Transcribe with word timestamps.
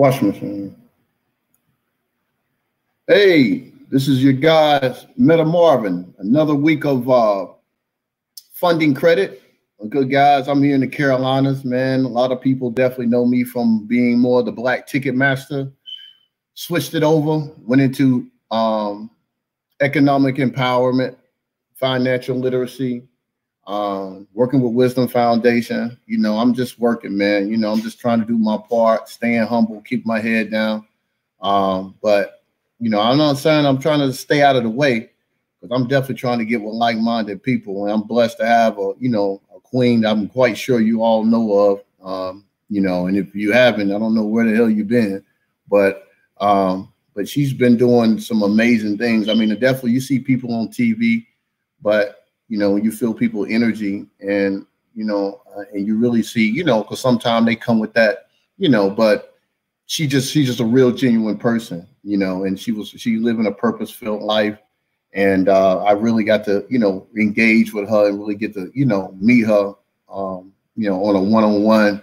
Wash 0.00 0.22
machine. 0.22 0.74
Hey, 3.06 3.70
this 3.90 4.08
is 4.08 4.24
your 4.24 4.32
guys, 4.32 5.04
Meta 5.18 5.44
Marvin. 5.44 6.14
Another 6.16 6.54
week 6.54 6.86
of 6.86 7.10
uh, 7.10 7.48
funding 8.54 8.94
credit. 8.94 9.42
Good 9.90 10.10
guys, 10.10 10.48
I'm 10.48 10.62
here 10.62 10.74
in 10.74 10.80
the 10.80 10.88
Carolinas, 10.88 11.66
man. 11.66 12.06
A 12.06 12.08
lot 12.08 12.32
of 12.32 12.40
people 12.40 12.70
definitely 12.70 13.08
know 13.08 13.26
me 13.26 13.44
from 13.44 13.86
being 13.86 14.18
more 14.18 14.42
the 14.42 14.50
black 14.50 14.86
ticket 14.86 15.14
master. 15.14 15.70
Switched 16.54 16.94
it 16.94 17.02
over, 17.02 17.52
went 17.58 17.82
into 17.82 18.26
um, 18.50 19.10
economic 19.82 20.36
empowerment, 20.36 21.14
financial 21.74 22.38
literacy, 22.38 23.06
um, 23.70 24.26
working 24.34 24.60
with 24.60 24.72
Wisdom 24.72 25.06
Foundation. 25.06 25.96
You 26.06 26.18
know, 26.18 26.38
I'm 26.38 26.54
just 26.54 26.80
working, 26.80 27.16
man. 27.16 27.48
You 27.48 27.56
know, 27.56 27.70
I'm 27.70 27.80
just 27.80 28.00
trying 28.00 28.18
to 28.18 28.26
do 28.26 28.36
my 28.36 28.58
part, 28.68 29.08
staying 29.08 29.46
humble, 29.46 29.80
keep 29.82 30.04
my 30.04 30.18
head 30.18 30.50
down. 30.50 30.88
Um, 31.40 31.94
but 32.02 32.42
you 32.80 32.90
know, 32.90 33.00
I'm 33.00 33.16
not 33.16 33.38
saying 33.38 33.64
I'm 33.64 33.78
trying 33.78 34.00
to 34.00 34.12
stay 34.12 34.42
out 34.42 34.56
of 34.56 34.64
the 34.64 34.70
way 34.70 35.10
because 35.60 35.72
I'm 35.72 35.86
definitely 35.86 36.16
trying 36.16 36.40
to 36.40 36.44
get 36.44 36.60
with 36.60 36.74
like-minded 36.74 37.44
people, 37.44 37.84
and 37.84 37.92
I'm 37.92 38.02
blessed 38.02 38.38
to 38.38 38.46
have 38.46 38.76
a 38.76 38.94
you 38.98 39.08
know 39.08 39.40
a 39.54 39.60
queen. 39.60 40.04
I'm 40.04 40.28
quite 40.28 40.58
sure 40.58 40.80
you 40.80 41.04
all 41.04 41.24
know 41.24 41.52
of. 41.52 41.82
Um, 42.04 42.46
you 42.70 42.80
know, 42.80 43.06
and 43.06 43.16
if 43.16 43.36
you 43.36 43.52
haven't, 43.52 43.94
I 43.94 44.00
don't 44.00 44.16
know 44.16 44.24
where 44.24 44.46
the 44.46 44.56
hell 44.56 44.68
you've 44.68 44.88
been, 44.88 45.24
but 45.68 46.08
um, 46.40 46.92
but 47.14 47.28
she's 47.28 47.52
been 47.52 47.76
doing 47.76 48.18
some 48.18 48.42
amazing 48.42 48.98
things. 48.98 49.28
I 49.28 49.34
mean, 49.34 49.50
definitely 49.60 49.92
you 49.92 50.00
see 50.00 50.18
people 50.18 50.52
on 50.52 50.68
TV, 50.68 51.24
but 51.80 52.19
you 52.50 52.58
know, 52.58 52.74
you 52.74 52.90
feel 52.90 53.14
people 53.14 53.46
energy 53.48 54.04
and, 54.18 54.66
you 54.94 55.04
know, 55.04 55.40
uh, 55.56 55.62
and 55.72 55.86
you 55.86 55.96
really 55.96 56.22
see, 56.22 56.46
you 56.46 56.64
know, 56.64 56.82
because 56.82 57.00
sometimes 57.00 57.46
they 57.46 57.54
come 57.54 57.78
with 57.78 57.94
that, 57.94 58.26
you 58.58 58.68
know, 58.68 58.90
but 58.90 59.34
she 59.86 60.06
just, 60.06 60.32
she's 60.32 60.48
just 60.48 60.58
a 60.58 60.64
real 60.64 60.90
genuine 60.90 61.38
person, 61.38 61.86
you 62.02 62.18
know, 62.18 62.44
and 62.44 62.58
she 62.58 62.72
was, 62.72 62.88
she 62.88 63.18
living 63.18 63.46
a 63.46 63.52
purpose 63.52 63.90
filled 63.90 64.22
life. 64.22 64.58
And 65.12 65.48
uh, 65.48 65.84
I 65.84 65.92
really 65.92 66.24
got 66.24 66.44
to, 66.46 66.66
you 66.68 66.80
know, 66.80 67.06
engage 67.16 67.72
with 67.72 67.88
her 67.88 68.08
and 68.08 68.18
really 68.18 68.34
get 68.34 68.52
to, 68.54 68.70
you 68.74 68.84
know, 68.84 69.16
meet 69.20 69.46
her, 69.46 69.74
um, 70.08 70.52
you 70.74 70.90
know, 70.90 71.04
on 71.04 71.14
a 71.14 71.22
one 71.22 71.44
on 71.44 71.62
one. 71.62 72.02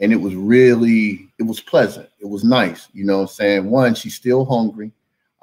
And 0.00 0.12
it 0.12 0.20
was 0.20 0.34
really, 0.34 1.28
it 1.38 1.42
was 1.42 1.60
pleasant. 1.60 2.08
It 2.20 2.26
was 2.26 2.42
nice, 2.42 2.88
you 2.94 3.04
know 3.04 3.20
I'm 3.20 3.26
saying? 3.26 3.70
One, 3.70 3.94
she's 3.94 4.14
still 4.14 4.46
hungry 4.46 4.92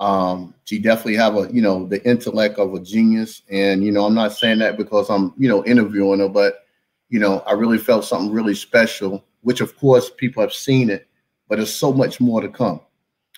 um, 0.02 0.56
she 0.66 0.80
definitely 0.80 1.16
have 1.16 1.38
a, 1.38 1.48
you 1.54 1.62
know, 1.62 1.86
the 1.86 2.04
intellect 2.10 2.58
of 2.58 2.74
a 2.74 2.80
genius. 2.80 3.44
And, 3.52 3.84
you 3.84 3.92
know, 3.92 4.04
I'm 4.06 4.16
not 4.16 4.34
saying 4.34 4.58
that 4.58 4.76
because 4.76 5.12
I'm, 5.12 5.32
you 5.38 5.48
know, 5.48 5.64
interviewing 5.66 6.22
her, 6.22 6.28
but, 6.28 6.66
you 7.10 7.20
know, 7.20 7.42
I 7.42 7.54
really 7.54 7.78
felt 7.78 8.04
something 8.04 8.34
really 8.34 8.56
special, 8.56 9.24
which 9.42 9.62
of 9.62 9.78
course 9.78 10.10
people 10.10 10.42
have 10.42 10.54
seen 10.54 10.90
it, 10.90 11.08
but 11.48 11.58
there's 11.58 11.74
so 11.74 11.94
much 11.94 12.20
more 12.20 12.42
to 12.42 12.50
come. 12.50 12.82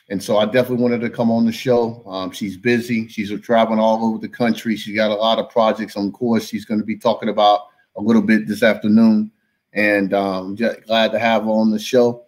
And 0.09 0.23
so 0.23 0.38
I 0.38 0.45
definitely 0.45 0.81
wanted 0.83 1.02
to 1.02 1.09
come 1.09 1.30
on 1.30 1.45
the 1.45 1.52
show. 1.52 2.02
Um, 2.08 2.31
she's 2.31 2.55
busy. 2.55 3.09
She's 3.09 3.38
traveling 3.42 3.80
all 3.80 4.05
over 4.05 4.20
the 4.20 4.30
country. 4.30 4.77
She's 4.77 4.95
got 4.95 5.11
a 5.11 5.16
lot 5.16 5.39
of 5.39 5.50
projects. 5.50 5.98
Of 5.98 6.14
course, 6.14 6.48
she's 6.48 6.64
going 6.66 6.80
to 6.80 6.86
be 6.86 6.98
talking 6.98 7.30
about 7.30 7.67
a 7.98 8.02
little 8.02 8.22
bit 8.22 8.48
this 8.48 8.64
afternoon. 8.64 9.31
And 9.73 10.14
um, 10.14 10.55
just 10.55 10.86
glad 10.86 11.11
to 11.11 11.20
have 11.20 11.44
her 11.44 11.50
on 11.50 11.72
the 11.72 11.80
show. 11.80 12.25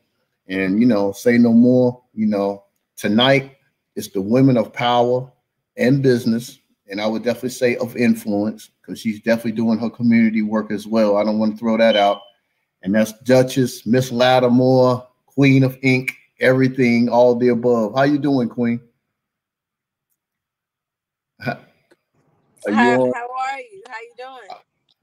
And, 0.50 0.80
you 0.80 0.88
know, 0.88 1.14
say 1.14 1.38
no 1.38 1.54
more. 1.54 2.02
You 2.14 2.28
know, 2.28 2.64
tonight 2.98 3.55
it's 3.96 4.10
the 4.10 4.22
women 4.22 4.58
of 4.58 4.74
power 4.74 5.32
and 5.78 6.02
business, 6.02 6.60
and 6.90 7.02
I 7.02 7.08
would 7.08 7.24
definitely 7.24 7.50
say 7.50 7.76
of 7.78 7.96
influence 7.96 8.70
because 8.82 9.00
she's 9.00 9.22
definitely 9.22 9.54
doing 9.54 9.80
her 9.80 9.90
community 9.90 10.42
work 10.42 10.72
as 10.72 10.86
well. 10.86 11.18
I 11.18 11.24
don't 11.24 11.40
want 11.40 11.54
to 11.54 11.58
throw 11.58 11.78
that 11.78 11.96
out. 11.96 12.22
And 12.84 12.94
that's 12.94 13.14
Dutchess, 13.24 13.86
Miss 13.86 14.12
Lattimore, 14.12 15.08
Queen 15.26 15.64
of 15.64 15.78
Ink, 15.82 16.14
everything, 16.40 17.10
all 17.10 17.36
the 17.36 17.50
above. 17.50 17.96
How 17.96 18.04
you 18.04 18.20
doing, 18.20 18.48
Queen? 18.48 18.80
Are 22.68 22.72
you 22.72 22.76
how, 22.78 23.14
how 23.14 23.28
are 23.30 23.60
you? 23.60 23.84
How 23.88 24.00
you 24.02 24.14
doing? 24.18 24.60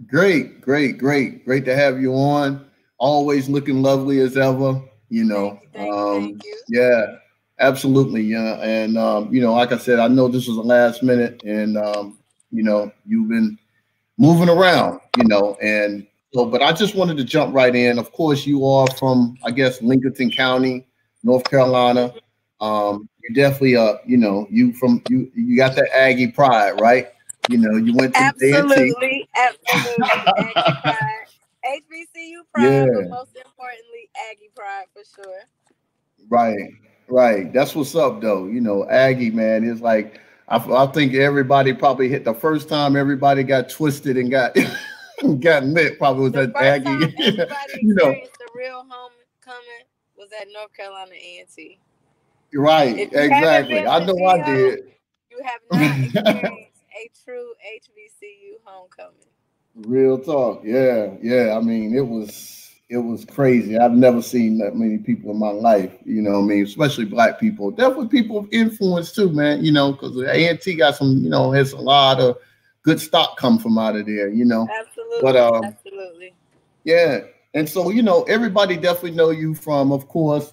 Great, 0.07 0.61
great, 0.61 0.99
great, 0.99 1.45
great 1.45 1.65
to 1.65 1.77
have 1.77 2.01
you 2.01 2.13
on. 2.15 2.67
Always 2.99 3.49
looking 3.49 3.83
lovely 3.83 4.21
as 4.21 4.37
ever. 4.37 4.81
You 5.09 5.25
know, 5.25 5.61
thank 5.73 5.87
you, 5.87 6.13
thank 6.13 6.35
um, 6.35 6.41
you. 6.45 6.63
yeah. 6.69 7.05
Absolutely, 7.63 8.23
yeah, 8.23 8.61
and 8.61 8.99
um, 8.99 9.33
you 9.33 9.41
know, 9.41 9.55
like 9.55 9.71
I 9.71 9.79
said, 9.79 10.01
I 10.01 10.09
know 10.09 10.27
this 10.27 10.49
was 10.49 10.57
the 10.57 10.63
last 10.63 11.03
minute, 11.05 11.41
and 11.45 11.79
um, 11.79 12.19
you 12.51 12.65
know, 12.65 12.91
you've 13.07 13.29
been 13.29 13.57
moving 14.19 14.49
around, 14.49 14.99
you 15.17 15.25
know, 15.25 15.57
and 15.63 16.05
so, 16.35 16.45
but 16.45 16.61
I 16.61 16.73
just 16.73 16.97
wanted 16.97 17.19
to 17.19 17.25
jump 17.25 17.55
right 17.55 17.75
in. 17.75 18.01
Of 18.01 18.11
course, 18.11 18.47
you 18.47 18.67
are 18.67 18.89
from, 18.99 19.37
I 19.45 19.53
guess, 19.53 19.81
Lincoln 19.81 20.31
County, 20.33 20.87
North 21.23 21.45
Carolina. 21.45 22.13
Um, 22.61 23.09
you 23.23 23.35
definitely, 23.35 23.77
uh, 23.77 23.95
you 24.07 24.17
know, 24.17 24.49
you 24.51 24.73
from 24.73 25.01
you, 25.09 25.31
you 25.35 25.57
got 25.57 25.77
that 25.77 25.89
Aggie 25.95 26.33
pride, 26.33 26.81
right? 26.81 27.11
You 27.49 27.59
know, 27.59 27.77
you 27.77 27.95
went 27.95 28.15
to 28.15 28.21
absolutely, 28.21 29.29
absolutely, 29.37 30.07
Aggie 30.15 30.53
pride, 30.83 31.27
HBCU 31.65 32.41
pride, 32.53 32.65
yeah. 32.65 32.87
but 32.87 33.09
most 33.09 33.37
importantly, 33.37 34.11
Aggie 34.31 34.51
pride 34.57 34.87
for 34.93 35.03
sure. 35.15 35.43
Right. 36.29 36.59
Right. 37.13 37.53
That's 37.53 37.75
what's 37.75 37.95
up, 37.95 38.23
though. 38.23 38.47
You 38.47 38.63
know, 38.63 38.89
Aggie, 38.89 39.31
man, 39.31 39.65
is 39.65 39.83
like 39.83 40.19
I, 40.49 40.57
I 40.57 40.87
think 40.87 41.13
everybody 41.13 41.75
probably 41.75 42.09
hit 42.09 42.25
the 42.25 42.33
first 42.33 42.71
time 42.71 42.97
everybody 42.97 43.43
got 43.43 43.69
twisted 43.69 44.17
and 44.17 44.31
got 44.31 44.57
got 45.41 45.63
lit. 45.65 45.99
Probably 45.99 46.23
was 46.23 46.33
the 46.33 46.47
that 46.47 46.57
Aggie. 46.57 47.15
you 47.83 47.95
know, 47.97 48.13
the 48.13 48.49
real 48.55 48.87
homecoming 48.89 49.85
was 50.17 50.31
at 50.41 50.47
North 50.55 50.73
Carolina 50.75 51.13
A&T. 51.13 51.79
Right. 52.55 53.13
Exactly. 53.13 53.87
I 53.87 54.07
know 54.07 54.25
I 54.25 54.43
did. 54.47 54.81
You 55.31 55.43
have 55.45 55.61
not 55.71 55.83
experienced 55.83 56.81
a 56.97 57.11
true 57.27 57.53
HBCU 57.77 58.55
homecoming. 58.65 59.13
Real 59.75 60.19
talk. 60.19 60.63
Yeah. 60.65 61.11
Yeah. 61.21 61.59
I 61.59 61.61
mean, 61.61 61.95
it 61.95 62.07
was 62.07 62.62
it 62.93 62.99
was 62.99 63.25
crazy. 63.25 63.79
I've 63.79 63.93
never 63.93 64.21
seen 64.21 64.59
that 64.59 64.77
many 64.77 64.99
people 64.99 65.31
in 65.31 65.39
my 65.39 65.49
life, 65.49 65.91
you 66.05 66.21
know 66.21 66.41
I 66.41 66.43
mean, 66.43 66.63
especially 66.63 67.07
black 67.07 67.41
people. 67.41 67.71
Definitely 67.71 68.09
people 68.09 68.37
of 68.37 68.49
influence 68.53 69.13
too, 69.13 69.31
man, 69.31 69.65
you 69.65 69.73
know, 69.73 69.93
because 69.93 70.21
A&T 70.21 70.75
got 70.77 70.97
some, 70.97 71.17
you 71.25 71.31
know, 71.31 71.51
has 71.53 71.73
a 71.73 71.79
lot 71.79 72.21
of 72.21 72.37
good 72.83 73.01
stock 73.01 73.39
come 73.39 73.59
from 73.59 73.79
out 73.79 73.97
of 73.97 74.05
there, 74.05 74.29
you 74.29 74.45
know. 74.45 74.69
Absolutely. 74.71 75.19
But 75.23 75.37
um, 75.37 75.65
absolutely. 75.65 76.35
Yeah. 76.85 77.21
And 77.55 77.67
so, 77.67 77.89
you 77.89 78.03
know, 78.03 78.25
everybody 78.25 78.77
definitely 78.77 79.13
know 79.13 79.31
you 79.31 79.55
from, 79.55 79.91
of 79.91 80.07
course, 80.09 80.53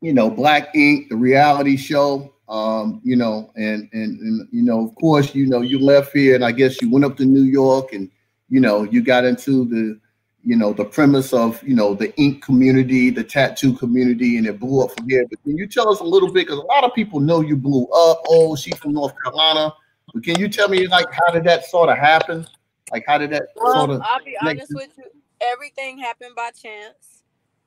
you 0.00 0.12
know, 0.12 0.30
Black 0.30 0.72
Ink, 0.76 1.08
the 1.08 1.16
reality 1.16 1.76
show. 1.76 2.32
Um, 2.48 3.00
you 3.04 3.14
know, 3.14 3.52
and 3.54 3.88
and 3.92 4.18
and 4.20 4.48
you 4.50 4.62
know, 4.62 4.84
of 4.84 4.94
course, 4.96 5.36
you 5.36 5.46
know, 5.46 5.60
you 5.60 5.78
left 5.78 6.12
here 6.12 6.34
and 6.34 6.44
I 6.44 6.50
guess 6.50 6.82
you 6.82 6.90
went 6.90 7.04
up 7.04 7.16
to 7.18 7.24
New 7.24 7.42
York 7.44 7.92
and 7.92 8.10
you 8.48 8.58
know, 8.58 8.82
you 8.82 9.02
got 9.02 9.24
into 9.24 9.64
the 9.66 10.00
you 10.44 10.56
know, 10.56 10.72
the 10.72 10.84
premise 10.84 11.32
of, 11.32 11.62
you 11.62 11.74
know, 11.74 11.94
the 11.94 12.14
ink 12.16 12.42
community, 12.42 13.10
the 13.10 13.22
tattoo 13.22 13.74
community, 13.74 14.38
and 14.38 14.46
it 14.46 14.58
blew 14.58 14.82
up 14.82 14.96
from 14.96 15.08
here. 15.08 15.26
But 15.28 15.42
can 15.42 15.56
you 15.56 15.66
tell 15.66 15.88
us 15.90 16.00
a 16.00 16.04
little 16.04 16.32
bit? 16.32 16.46
Because 16.46 16.58
a 16.58 16.66
lot 16.66 16.84
of 16.84 16.94
people 16.94 17.20
know 17.20 17.40
you 17.40 17.56
blew 17.56 17.84
up. 17.86 18.22
Oh, 18.26 18.56
she's 18.56 18.76
from 18.78 18.94
North 18.94 19.14
Carolina. 19.22 19.74
But 20.14 20.24
can 20.24 20.38
you 20.38 20.48
tell 20.48 20.68
me, 20.68 20.86
like, 20.86 21.06
how 21.12 21.32
did 21.32 21.44
that 21.44 21.66
sort 21.66 21.90
of 21.90 21.98
happen? 21.98 22.46
Like, 22.90 23.04
how 23.06 23.18
did 23.18 23.30
that 23.30 23.48
well, 23.56 23.74
sort 23.74 23.90
of. 23.90 24.02
I'll 24.02 24.24
be 24.24 24.36
honest 24.42 24.74
with 24.74 24.90
you. 24.96 25.04
Everything 25.42 25.98
happened 25.98 26.34
by 26.34 26.50
chance. 26.50 27.22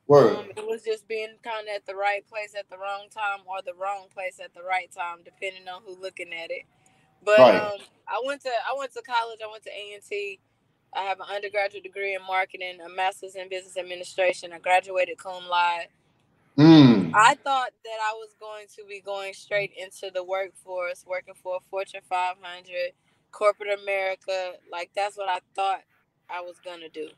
Word. 0.07 0.35
Um, 0.35 0.49
it 0.57 0.65
was 0.65 0.83
just 0.83 1.07
being 1.07 1.35
kind 1.43 1.67
of 1.67 1.75
at 1.75 1.85
the 1.85 1.95
right 1.95 2.27
place 2.27 2.53
at 2.57 2.69
the 2.69 2.77
wrong 2.77 3.07
time 3.09 3.39
or 3.45 3.61
the 3.65 3.73
wrong 3.73 4.07
place 4.13 4.39
at 4.43 4.53
the 4.53 4.61
right 4.61 4.91
time, 4.91 5.19
depending 5.23 5.67
on 5.67 5.81
who 5.85 5.99
looking 6.01 6.33
at 6.33 6.51
it. 6.51 6.63
But 7.23 7.39
right. 7.39 7.55
um, 7.55 7.79
I 8.07 8.21
went 8.25 8.41
to 8.41 8.49
I 8.49 8.77
went 8.77 8.93
to 8.93 9.01
college. 9.01 9.39
I 9.41 9.49
went 9.49 9.63
to 9.63 9.69
A 9.69 9.93
and 9.93 10.03
T 10.03 10.39
I 10.95 11.03
have 11.03 11.19
an 11.19 11.27
undergraduate 11.33 11.83
degree 11.83 12.15
in 12.15 12.21
marketing, 12.25 12.79
a 12.85 12.89
master's 12.89 13.35
in 13.35 13.49
business 13.49 13.77
administration. 13.77 14.53
I 14.53 14.59
graduated 14.59 15.17
cum 15.17 15.47
laude. 15.49 15.87
Mm. 16.57 17.11
I 17.15 17.33
thought 17.35 17.71
that 17.83 17.99
I 18.03 18.13
was 18.13 18.29
going 18.39 18.67
to 18.75 18.83
be 18.87 19.01
going 19.01 19.33
straight 19.33 19.71
into 19.75 20.11
the 20.13 20.23
workforce, 20.23 21.03
working 21.07 21.33
for 21.33 21.57
a 21.57 21.59
Fortune 21.69 22.01
500, 22.07 22.91
corporate 23.31 23.79
America. 23.81 24.53
Like 24.71 24.91
that's 24.95 25.17
what 25.17 25.29
I 25.29 25.39
thought 25.55 25.81
I 26.29 26.41
was 26.41 26.55
gonna 26.63 26.89
do. 26.89 27.09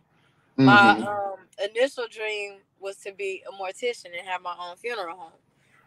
Mm-hmm. 0.58 0.66
My 0.66 0.92
um, 0.92 1.36
initial 1.70 2.06
dream 2.10 2.60
was 2.80 2.96
to 2.98 3.12
be 3.12 3.44
a 3.48 3.52
mortician 3.62 4.18
and 4.18 4.28
have 4.28 4.42
my 4.42 4.56
own 4.58 4.78
funeral 4.78 5.18
home. 5.18 5.32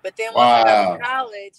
But 0.02 0.16
then 0.16 0.34
when 0.34 0.44
wow. 0.44 0.60
I 0.60 0.64
got 0.64 0.96
to 0.96 1.02
college, 1.02 1.56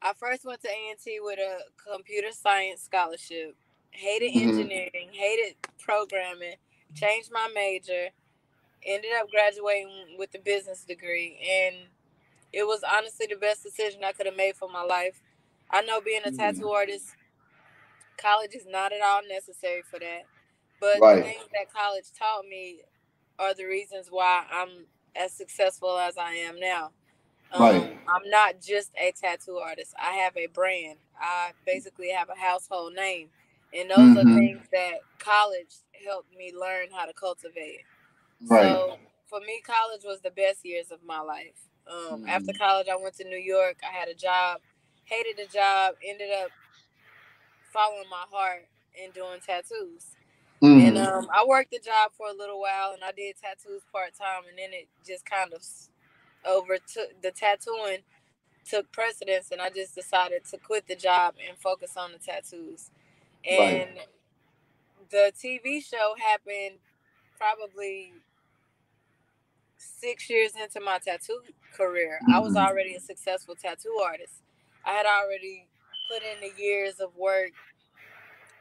I 0.00 0.12
first 0.14 0.44
went 0.44 0.62
to 0.62 0.68
A&T 0.68 1.20
with 1.20 1.38
a 1.38 1.58
computer 1.90 2.28
science 2.32 2.82
scholarship 2.82 3.54
hated 3.92 4.32
mm-hmm. 4.32 4.48
engineering, 4.48 5.08
hated 5.12 5.56
programming, 5.78 6.56
changed 6.94 7.30
my 7.32 7.48
major, 7.54 8.08
ended 8.84 9.10
up 9.20 9.30
graduating 9.30 10.16
with 10.18 10.34
a 10.34 10.38
business 10.38 10.84
degree, 10.84 11.38
and 11.40 11.76
it 12.52 12.64
was 12.64 12.82
honestly 12.82 13.26
the 13.28 13.36
best 13.36 13.62
decision 13.62 14.02
I 14.04 14.12
could 14.12 14.26
have 14.26 14.36
made 14.36 14.56
for 14.56 14.68
my 14.68 14.82
life. 14.82 15.20
I 15.70 15.82
know 15.82 16.00
being 16.00 16.22
a 16.24 16.28
mm-hmm. 16.28 16.36
tattoo 16.36 16.68
artist, 16.68 17.14
college 18.18 18.54
is 18.54 18.66
not 18.66 18.92
at 18.92 19.00
all 19.02 19.22
necessary 19.28 19.82
for 19.82 19.98
that. 19.98 20.22
But 20.80 21.00
right. 21.00 21.16
the 21.16 21.22
things 21.22 21.44
that 21.52 21.72
college 21.72 22.06
taught 22.18 22.44
me 22.44 22.80
are 23.38 23.54
the 23.54 23.64
reasons 23.64 24.08
why 24.10 24.44
I'm 24.52 24.86
as 25.14 25.32
successful 25.32 25.96
as 25.98 26.18
I 26.18 26.32
am 26.32 26.58
now. 26.58 26.90
Um, 27.52 27.62
right. 27.62 27.98
I'm 28.08 28.28
not 28.30 28.60
just 28.60 28.90
a 29.00 29.12
tattoo 29.12 29.58
artist. 29.58 29.94
I 30.00 30.12
have 30.14 30.36
a 30.36 30.46
brand. 30.46 30.98
I 31.20 31.50
basically 31.64 32.10
have 32.10 32.30
a 32.30 32.38
household 32.38 32.94
name. 32.94 33.28
And 33.74 33.90
those 33.90 33.98
mm-hmm. 33.98 34.18
are 34.18 34.38
things 34.38 34.66
that 34.72 35.00
college 35.18 35.74
helped 36.06 36.34
me 36.36 36.52
learn 36.58 36.88
how 36.92 37.06
to 37.06 37.12
cultivate. 37.12 37.80
Right. 38.48 38.62
So 38.62 38.98
for 39.28 39.40
me, 39.40 39.62
college 39.64 40.02
was 40.04 40.20
the 40.20 40.30
best 40.30 40.64
years 40.64 40.90
of 40.90 40.98
my 41.04 41.20
life. 41.20 41.56
Um, 41.86 42.20
mm-hmm. 42.20 42.28
After 42.28 42.52
college, 42.52 42.88
I 42.90 42.96
went 42.96 43.16
to 43.16 43.24
New 43.24 43.38
York. 43.38 43.78
I 43.82 43.96
had 43.96 44.08
a 44.08 44.14
job, 44.14 44.60
hated 45.04 45.36
the 45.36 45.52
job, 45.52 45.94
ended 46.06 46.30
up 46.42 46.50
following 47.72 48.08
my 48.10 48.24
heart 48.30 48.68
and 49.02 49.12
doing 49.14 49.40
tattoos. 49.44 50.16
Mm-hmm. 50.62 50.86
And 50.86 50.98
um, 50.98 51.28
I 51.34 51.44
worked 51.46 51.72
the 51.72 51.80
job 51.80 52.12
for 52.16 52.28
a 52.28 52.36
little 52.36 52.60
while, 52.60 52.92
and 52.92 53.02
I 53.02 53.10
did 53.10 53.34
tattoos 53.42 53.82
part 53.90 54.14
time, 54.14 54.42
and 54.48 54.58
then 54.58 54.72
it 54.72 54.88
just 55.04 55.24
kind 55.24 55.52
of 55.52 55.62
overtook 56.46 57.20
the 57.22 57.30
tattooing 57.32 58.04
took 58.68 58.92
precedence, 58.92 59.50
and 59.50 59.60
I 59.60 59.70
just 59.70 59.94
decided 59.94 60.44
to 60.50 60.58
quit 60.58 60.86
the 60.86 60.94
job 60.94 61.34
and 61.48 61.58
focus 61.58 61.96
on 61.96 62.12
the 62.12 62.18
tattoos. 62.18 62.90
And 63.48 63.90
right. 63.96 64.08
the 65.10 65.32
TV 65.36 65.84
show 65.84 66.14
happened 66.18 66.78
probably 67.36 68.12
six 69.76 70.30
years 70.30 70.52
into 70.60 70.80
my 70.80 70.98
tattoo 70.98 71.40
career. 71.76 72.18
Mm-hmm. 72.22 72.34
I 72.34 72.38
was 72.38 72.54
mm-hmm. 72.54 72.66
already 72.66 72.94
a 72.94 73.00
successful 73.00 73.54
tattoo 73.54 73.98
artist. 74.04 74.42
I 74.84 74.92
had 74.92 75.06
already 75.06 75.66
put 76.10 76.22
in 76.22 76.48
the 76.48 76.62
years 76.62 77.00
of 77.00 77.16
work 77.16 77.52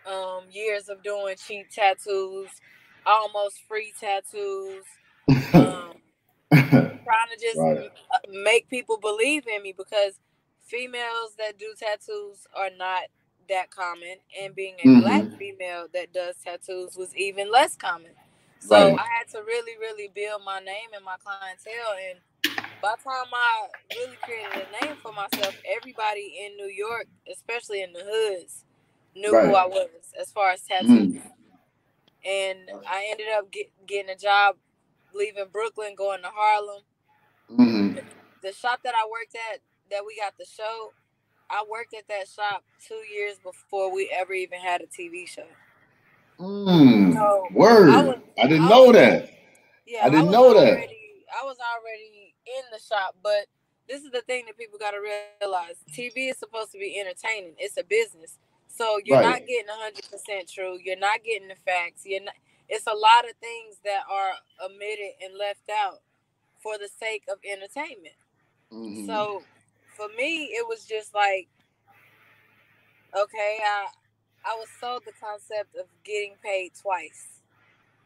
um, 0.05 0.43
years 0.51 0.89
of 0.89 1.03
doing 1.03 1.35
cheap 1.35 1.67
tattoos, 1.69 2.49
almost 3.05 3.61
free 3.67 3.93
tattoos, 3.99 4.83
um, 5.53 5.93
trying 6.51 7.29
to 7.29 7.39
just 7.39 7.57
right. 7.57 7.91
make 8.43 8.69
people 8.69 8.97
believe 8.97 9.47
in 9.47 9.61
me 9.61 9.73
because 9.75 10.19
females 10.61 11.35
that 11.37 11.57
do 11.57 11.73
tattoos 11.77 12.47
are 12.55 12.69
not 12.77 13.03
that 13.49 13.71
common, 13.71 14.17
and 14.41 14.55
being 14.55 14.75
a 14.83 14.87
mm-hmm. 14.87 15.01
black 15.01 15.37
female 15.37 15.87
that 15.93 16.13
does 16.13 16.35
tattoos 16.43 16.95
was 16.95 17.15
even 17.15 17.51
less 17.51 17.75
common. 17.75 18.11
So 18.59 18.75
right. 18.75 18.99
I 18.99 19.05
had 19.17 19.27
to 19.31 19.43
really, 19.43 19.77
really 19.79 20.09
build 20.13 20.43
my 20.45 20.59
name 20.59 20.89
and 20.95 21.03
my 21.03 21.15
clientele. 21.23 21.95
And 22.09 22.19
by 22.81 22.93
the 22.95 23.03
time 23.03 23.27
I 23.33 23.67
really 23.95 24.17
created 24.21 24.67
a 24.67 24.85
name 24.85 24.95
for 25.01 25.11
myself, 25.11 25.55
everybody 25.77 26.39
in 26.45 26.57
New 26.57 26.71
York, 26.71 27.07
especially 27.31 27.81
in 27.81 27.91
the 27.91 28.03
hoods, 28.03 28.63
knew 29.15 29.33
right. 29.33 29.47
who 29.47 29.55
I 29.55 29.65
was 29.65 29.89
as 30.19 30.31
far 30.31 30.51
as 30.51 30.61
tattoos. 30.61 31.15
Mm. 31.15 31.21
And 32.23 32.59
I 32.87 33.07
ended 33.09 33.27
up 33.35 33.51
get, 33.51 33.71
getting 33.87 34.11
a 34.11 34.17
job 34.17 34.57
leaving 35.13 35.47
Brooklyn, 35.51 35.95
going 35.95 36.21
to 36.21 36.29
Harlem. 36.31 36.83
Mm-hmm. 37.51 37.97
The 38.43 38.53
shop 38.53 38.81
that 38.83 38.93
I 38.95 39.07
worked 39.09 39.35
at, 39.53 39.59
that 39.89 40.03
we 40.05 40.17
got 40.17 40.37
the 40.37 40.45
show, 40.45 40.93
I 41.51 41.65
worked 41.69 41.93
at 41.93 42.07
that 42.07 42.27
shop 42.29 42.63
two 42.87 43.01
years 43.13 43.37
before 43.43 43.93
we 43.93 44.09
ever 44.17 44.33
even 44.33 44.59
had 44.59 44.81
a 44.81 44.87
TV 44.87 45.27
show. 45.27 45.45
Mm, 46.39 47.13
so 47.13 47.47
word. 47.51 47.89
I, 47.89 48.03
was, 48.03 48.17
I 48.41 48.47
didn't 48.47 48.65
I 48.65 48.69
know 48.69 48.85
was, 48.85 48.93
that. 48.93 49.29
Yeah, 49.85 50.05
I 50.05 50.09
didn't 50.09 50.29
I 50.29 50.31
know 50.31 50.57
already, 50.57 50.87
that. 50.87 51.41
I 51.41 51.45
was 51.45 51.57
already 51.59 52.33
in 52.47 52.63
the 52.71 52.79
shop, 52.79 53.17
but 53.21 53.47
this 53.87 54.01
is 54.03 54.11
the 54.11 54.21
thing 54.21 54.45
that 54.47 54.57
people 54.57 54.79
got 54.79 54.91
to 54.91 54.99
realize. 54.99 55.75
TV 55.91 56.29
is 56.29 56.37
supposed 56.37 56.71
to 56.71 56.79
be 56.79 56.99
entertaining. 56.99 57.53
It's 57.57 57.77
a 57.77 57.83
business. 57.83 58.37
So 58.67 58.99
you're 59.03 59.19
right. 59.19 59.41
not 59.41 59.47
getting 59.47 59.67
100% 59.67 60.53
true. 60.53 60.79
You're 60.81 60.97
not 60.97 61.23
getting 61.23 61.49
the 61.49 61.55
facts. 61.65 62.03
You're 62.05 62.23
not, 62.23 62.33
it's 62.69 62.87
a 62.87 62.95
lot 62.95 63.25
of 63.25 63.35
things 63.41 63.75
that 63.83 64.03
are 64.09 64.31
omitted 64.65 65.15
and 65.21 65.37
left 65.37 65.69
out 65.69 65.99
for 66.63 66.77
the 66.77 66.87
sake 66.87 67.23
of 67.29 67.37
entertainment. 67.45 68.15
Mm-hmm. 68.71 69.05
So 69.05 69.43
for 69.93 70.07
me, 70.17 70.45
it 70.45 70.67
was 70.67 70.85
just 70.85 71.13
like, 71.13 71.47
okay, 73.15 73.59
I 73.63 73.87
I 74.43 74.55
was 74.55 74.67
sold 74.79 75.03
the 75.05 75.11
concept 75.19 75.75
of 75.75 75.85
getting 76.03 76.33
paid 76.43 76.71
twice. 76.79 77.41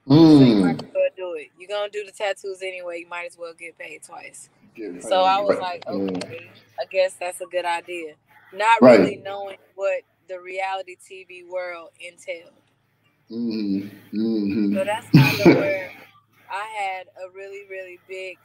Mm. 0.07 0.37
So 0.37 0.43
you 0.43 0.55
might 0.55 0.83
as 0.83 0.89
well 0.93 1.09
do 1.15 1.33
it. 1.35 1.49
You're 1.57 1.69
gonna 1.69 1.89
do 1.89 2.03
the 2.05 2.11
tattoos 2.11 2.61
anyway. 2.61 2.99
You 2.99 3.07
might 3.07 3.25
as 3.25 3.37
well 3.37 3.53
get 3.53 3.77
paid 3.77 4.03
twice. 4.03 4.49
Get 4.75 5.03
so 5.03 5.21
I 5.21 5.39
was 5.39 5.57
like, 5.59 5.87
okay, 5.87 6.51
I 6.79 6.85
guess 6.91 7.13
that's 7.13 7.41
a 7.41 7.45
good 7.45 7.65
idea. 7.65 8.15
Not 8.53 8.81
right. 8.81 8.99
really 8.99 9.17
knowing 9.17 9.57
what 9.75 10.01
the 10.27 10.39
reality 10.39 10.97
TV 10.97 11.47
world 11.47 11.89
entailed. 11.99 12.51
Mm-hmm. 13.31 14.17
Mm-hmm. 14.17 14.75
So 14.75 14.83
that's 14.83 15.09
kind 15.09 15.39
of 15.39 15.45
where 15.61 15.91
I 16.51 16.65
had 16.79 17.07
a 17.07 17.31
really, 17.33 17.65
really 17.69 17.99
big 18.07 18.37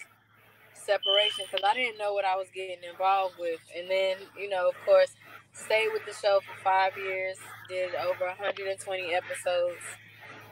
separation 0.90 1.44
because 1.46 1.64
I 1.64 1.75
didn't 1.75 1.98
know 1.98 2.12
what 2.12 2.25
I 2.25 2.34
was 2.34 2.48
getting 2.54 2.82
involved 2.82 3.34
with. 3.38 3.60
And 3.76 3.88
then, 3.88 4.16
you 4.38 4.48
know, 4.48 4.69
of 4.69 4.75
course, 4.84 5.14
stayed 5.52 5.88
with 5.92 6.04
the 6.06 6.14
show 6.14 6.40
for 6.42 6.62
five 6.62 6.96
years, 6.96 7.37
did 7.69 7.94
over 7.94 8.26
120 8.26 9.14
episodes. 9.14 9.84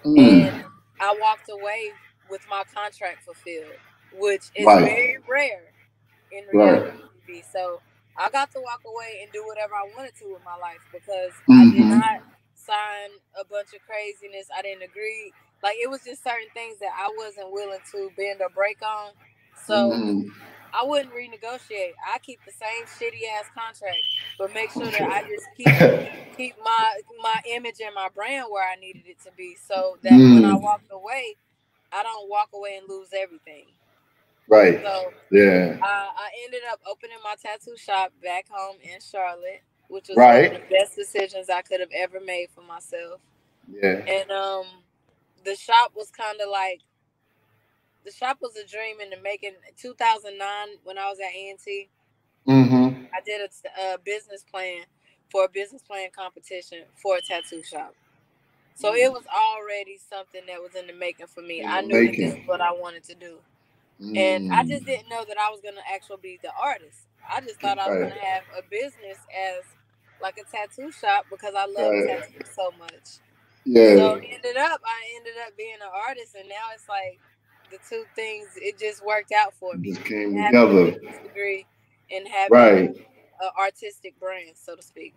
Mm. 0.05 0.19
And 0.19 0.65
I 1.01 1.17
walked 1.21 1.51
away 1.51 1.91
with 2.31 2.43
my 2.49 2.63
contract 2.75 3.25
fulfilled, 3.25 3.79
which 4.15 4.51
is 4.55 4.67
right. 4.67 4.85
very 4.85 5.19
rare 5.29 5.75
in 6.31 6.45
reality 6.53 6.91
right. 6.91 7.43
TV. 7.43 7.43
So 7.53 7.81
I 8.17 8.31
got 8.31 8.53
to 8.53 8.61
walk 8.61 8.83
away 8.87 9.21
and 9.23 9.33
do 9.33 9.45
whatever 9.47 9.75
I 9.75 9.91
wanted 9.97 10.15
to 10.21 10.33
with 10.33 10.45
my 10.45 10.57
life 10.57 10.83
because 10.93 11.33
mm-hmm. 11.49 11.61
I 11.61 11.65
did 11.65 11.83
mm-hmm. 11.83 11.99
not 11.99 12.23
sign 12.55 13.11
a 13.39 13.45
bunch 13.45 13.75
of 13.75 13.81
craziness. 13.87 14.47
I 14.57 14.63
didn't 14.63 14.83
agree. 14.83 15.33
Like 15.63 15.77
it 15.83 15.91
was 15.91 16.05
just 16.05 16.23
certain 16.23 16.51
things 16.55 16.79
that 16.79 16.95
I 16.95 17.11
wasn't 17.17 17.51
willing 17.51 17.83
to 17.93 18.11
bend 18.17 18.41
or 18.41 18.51
break 18.51 18.79
on. 18.83 19.11
So 19.69 19.91
mm-hmm. 19.91 20.29
I 20.73 20.83
wouldn't 20.83 21.13
renegotiate. 21.13 21.93
I 22.13 22.19
keep 22.23 22.41
the 22.47 22.53
same 22.53 22.87
shitty 22.87 23.21
ass 23.39 23.45
contract, 23.55 23.99
but 24.39 24.55
make 24.55 24.71
sure 24.71 24.87
that 24.87 25.03
I 25.03 25.23
just 25.29 25.47
keep 25.57 26.37
keep 26.37 26.55
my 26.65 27.01
my 27.23 27.41
image 27.55 27.77
and 27.85 27.95
my 27.95 28.09
brand 28.15 28.47
where 28.51 28.67
I 28.67 28.77
needed 28.77 29.03
it 29.07 29.21
to 29.25 29.31
be, 29.37 29.57
so 29.63 29.99
that 30.03 30.13
mm. 30.13 30.37
when 30.37 30.45
I 30.47 30.55
mm. 30.55 30.63
walk 30.63 30.81
away, 30.91 31.37
I 31.93 32.03
don't 32.03 32.31
walk 32.31 32.49
away 32.55 32.79
and 32.79 32.89
lose 32.89 33.09
everything. 33.13 33.67
Right. 34.49 34.81
So 34.83 35.13
yeah, 35.31 35.77
I, 35.83 36.09
I 36.17 36.31
ended 36.47 36.63
up 36.73 36.81
opening 36.91 37.19
my 37.23 37.35
tattoo 37.35 37.77
shop 37.77 38.13
back 38.23 38.47
home 38.51 38.77
in 38.83 39.01
Charlotte, 39.01 39.61
which 39.89 40.09
was 40.09 40.17
right. 40.17 40.51
one 40.51 40.63
of 40.63 40.69
the 40.69 40.75
best 40.75 40.97
decisions 40.97 41.51
I 41.51 41.61
could 41.61 41.81
have 41.81 41.93
ever 41.95 42.21
made 42.21 42.49
for 42.55 42.63
myself. 42.63 43.21
Yeah. 43.71 44.01
And 44.09 44.31
um, 44.31 44.65
the 45.45 45.55
shop 45.57 45.93
was 45.95 46.11
kind 46.11 46.41
of 46.41 46.49
like 46.49 46.81
the 48.05 48.11
shop 48.11 48.39
was 48.41 48.57
a 48.57 48.67
dream 48.67 49.01
in 49.01 49.11
the 49.11 49.19
making. 49.23 49.53
2009, 49.81 50.69
when 50.85 50.99
I 50.99 51.09
was 51.09 51.19
at 51.19 51.35
A&T, 51.35 51.89
mm-hmm. 52.47 53.05
I 53.15 53.21
did 53.25 53.41
a, 53.41 53.95
a, 53.95 53.99
business 53.99 54.45
plan 54.51 54.85
for 55.31 55.45
a 55.45 55.49
business 55.49 55.83
plan 55.83 56.09
competition 56.17 56.85
for 56.97 57.17
a 57.17 57.21
tattoo 57.21 57.63
shop. 57.63 57.95
So 58.75 58.89
mm-hmm. 58.89 58.99
it 58.99 59.13
was 59.13 59.25
already 59.27 59.99
something 59.99 60.43
that 60.47 60.61
was 60.61 60.75
in 60.75 60.87
the 60.87 60.93
making 60.93 61.27
for 61.27 61.43
me. 61.43 61.65
I 61.65 61.81
knew 61.81 62.07
that 62.07 62.17
this 62.17 62.35
is 62.35 62.47
what 62.47 62.61
I 62.61 62.73
wanted 62.73 63.05
to 63.05 63.15
do. 63.15 63.39
Mm. 64.01 64.17
And 64.17 64.55
I 64.55 64.63
just 64.63 64.85
mm. 64.85 64.87
didn't 64.87 65.09
know 65.09 65.25
that 65.27 65.37
I 65.39 65.51
was 65.51 65.61
gonna 65.61 65.83
actually 65.93 66.19
be 66.23 66.39
the 66.43 66.53
artist. 66.61 67.09
I 67.29 67.41
just 67.41 67.61
thought 67.61 67.79
I 67.79 67.91
was 67.91 67.99
gonna 67.99 68.21
have 68.21 68.45
a 68.57 68.63
business 68.71 69.19
as 69.35 69.65
like 70.23 70.39
a 70.39 70.45
tattoo 70.45 70.93
shop 70.93 71.27
because 71.31 71.55
I 71.57 71.67
love 71.67 71.93
tattoos 72.07 72.49
so 72.55 72.71
much. 72.79 73.19
Yeah. 73.65 73.97
So 73.97 74.15
ended 74.15 74.57
up 74.57 74.81
I 74.87 74.99
ended 75.17 75.35
up 75.45 75.57
being 75.57 75.75
an 75.75 75.91
artist 75.93 76.37
and 76.37 76.49
now 76.49 76.71
it's 76.75 76.89
like 76.89 77.19
the 77.71 77.79
two 77.89 78.05
things 78.15 78.49
it 78.57 78.79
just 78.79 79.05
worked 79.05 79.33
out 79.33 79.55
for 79.55 79.75
me. 79.75 79.93
Just 79.93 80.05
came 80.05 80.37
having 80.37 80.93
together. 80.93 81.23
Degree 81.23 81.67
and 82.11 82.27
having 82.29 82.53
right. 82.53 82.91
an 82.91 83.51
artistic 83.59 84.19
brand, 84.19 84.53
so 84.55 84.75
to 84.75 84.83
speak. 84.83 85.15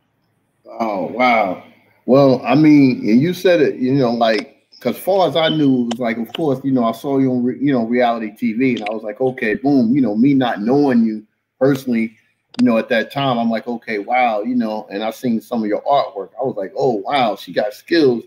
Oh 0.65 1.07
wow. 1.07 1.63
Well, 2.05 2.41
I 2.43 2.55
mean, 2.55 3.07
and 3.09 3.21
you 3.21 3.33
said 3.33 3.61
it, 3.61 3.75
you 3.75 3.93
know, 3.93 4.11
like 4.11 4.57
because 4.71 4.97
far 4.97 5.27
as 5.27 5.35
I 5.35 5.49
knew, 5.49 5.83
it 5.83 5.91
was 5.91 5.99
like, 5.99 6.17
of 6.17 6.33
course, 6.33 6.59
you 6.63 6.71
know, 6.71 6.83
I 6.83 6.91
saw 6.91 7.19
you 7.19 7.31
on, 7.31 7.43
re, 7.43 7.57
you 7.59 7.71
know, 7.71 7.85
reality 7.85 8.31
TV, 8.31 8.79
and 8.79 8.89
I 8.89 8.93
was 8.93 9.03
like, 9.03 9.21
okay, 9.21 9.53
boom, 9.53 9.93
you 9.93 10.01
know, 10.01 10.15
me 10.15 10.33
not 10.33 10.61
knowing 10.61 11.03
you 11.03 11.25
personally, 11.59 12.17
you 12.59 12.65
know, 12.65 12.77
at 12.77 12.89
that 12.89 13.11
time, 13.11 13.37
I'm 13.37 13.49
like, 13.49 13.67
okay, 13.67 13.99
wow, 13.99 14.41
you 14.41 14.55
know, 14.55 14.87
and 14.91 15.03
I 15.03 15.11
seen 15.11 15.39
some 15.39 15.61
of 15.61 15.69
your 15.69 15.83
artwork. 15.83 16.29
I 16.39 16.43
was 16.43 16.55
like, 16.57 16.73
oh 16.75 16.95
wow, 16.95 17.35
she 17.35 17.53
got 17.53 17.73
skills. 17.73 18.23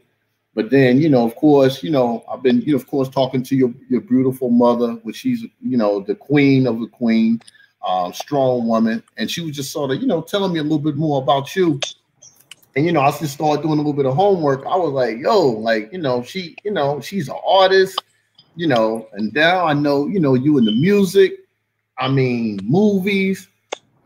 But 0.55 0.71
then, 0.71 1.01
you 1.01 1.09
know, 1.09 1.27
of 1.27 1.35
course, 1.35 1.83
you 1.83 1.91
know, 1.91 2.25
I've 2.31 2.43
been, 2.43 2.61
you 2.63 2.73
know, 2.73 2.77
of 2.77 2.87
course, 2.87 3.09
talking 3.09 3.43
to 3.43 3.57
your 3.57 3.73
your 3.89 4.01
beautiful 4.01 4.51
mother, 4.51 4.93
which 5.03 5.17
she's, 5.17 5.43
you 5.61 5.77
know, 5.77 6.01
the 6.01 6.15
queen 6.15 6.67
of 6.67 6.79
the 6.81 6.87
queen, 6.87 7.41
um, 7.87 8.13
strong 8.13 8.69
woman, 8.69 9.03
and 9.17 9.31
she 9.31 9.41
was 9.41 9.57
just 9.57 9.73
sort 9.73 9.91
of, 9.91 10.01
you 10.01 10.07
know, 10.07 10.23
telling 10.23 10.53
me 10.53 10.61
a 10.61 10.63
little 10.63 10.79
bit 10.79 10.97
more 10.97 11.21
about 11.21 11.57
you 11.57 11.81
and 12.77 12.85
you 12.85 12.93
know, 12.93 13.01
I 13.01 13.11
just 13.13 13.35
started 13.35 13.63
doing 13.63 13.75
a 13.75 13.77
little 13.77 13.93
bit 13.93 14.07
of 14.07 14.15
homework. 14.17 14.67
I 14.67 14.77
was 14.77 14.93
like, 14.93 15.19
yo, 15.19 15.41
like, 15.41 15.93
you 15.93 15.99
know, 15.99 16.23
she, 16.23 16.57
you 16.65 16.73
know, 16.73 17.01
she's 17.01 17.29
an 17.29 17.37
artist, 17.47 18.03
you 18.57 18.67
know, 18.67 19.09
and 19.13 19.33
now 19.33 19.67
I 19.67 19.75
know, 19.75 20.07
you 20.07 20.19
know, 20.19 20.35
you 20.35 20.59
in 20.59 20.65
the 20.65 20.73
music, 20.73 21.35
I 21.99 22.09
mean, 22.09 22.59
movies. 22.65 23.49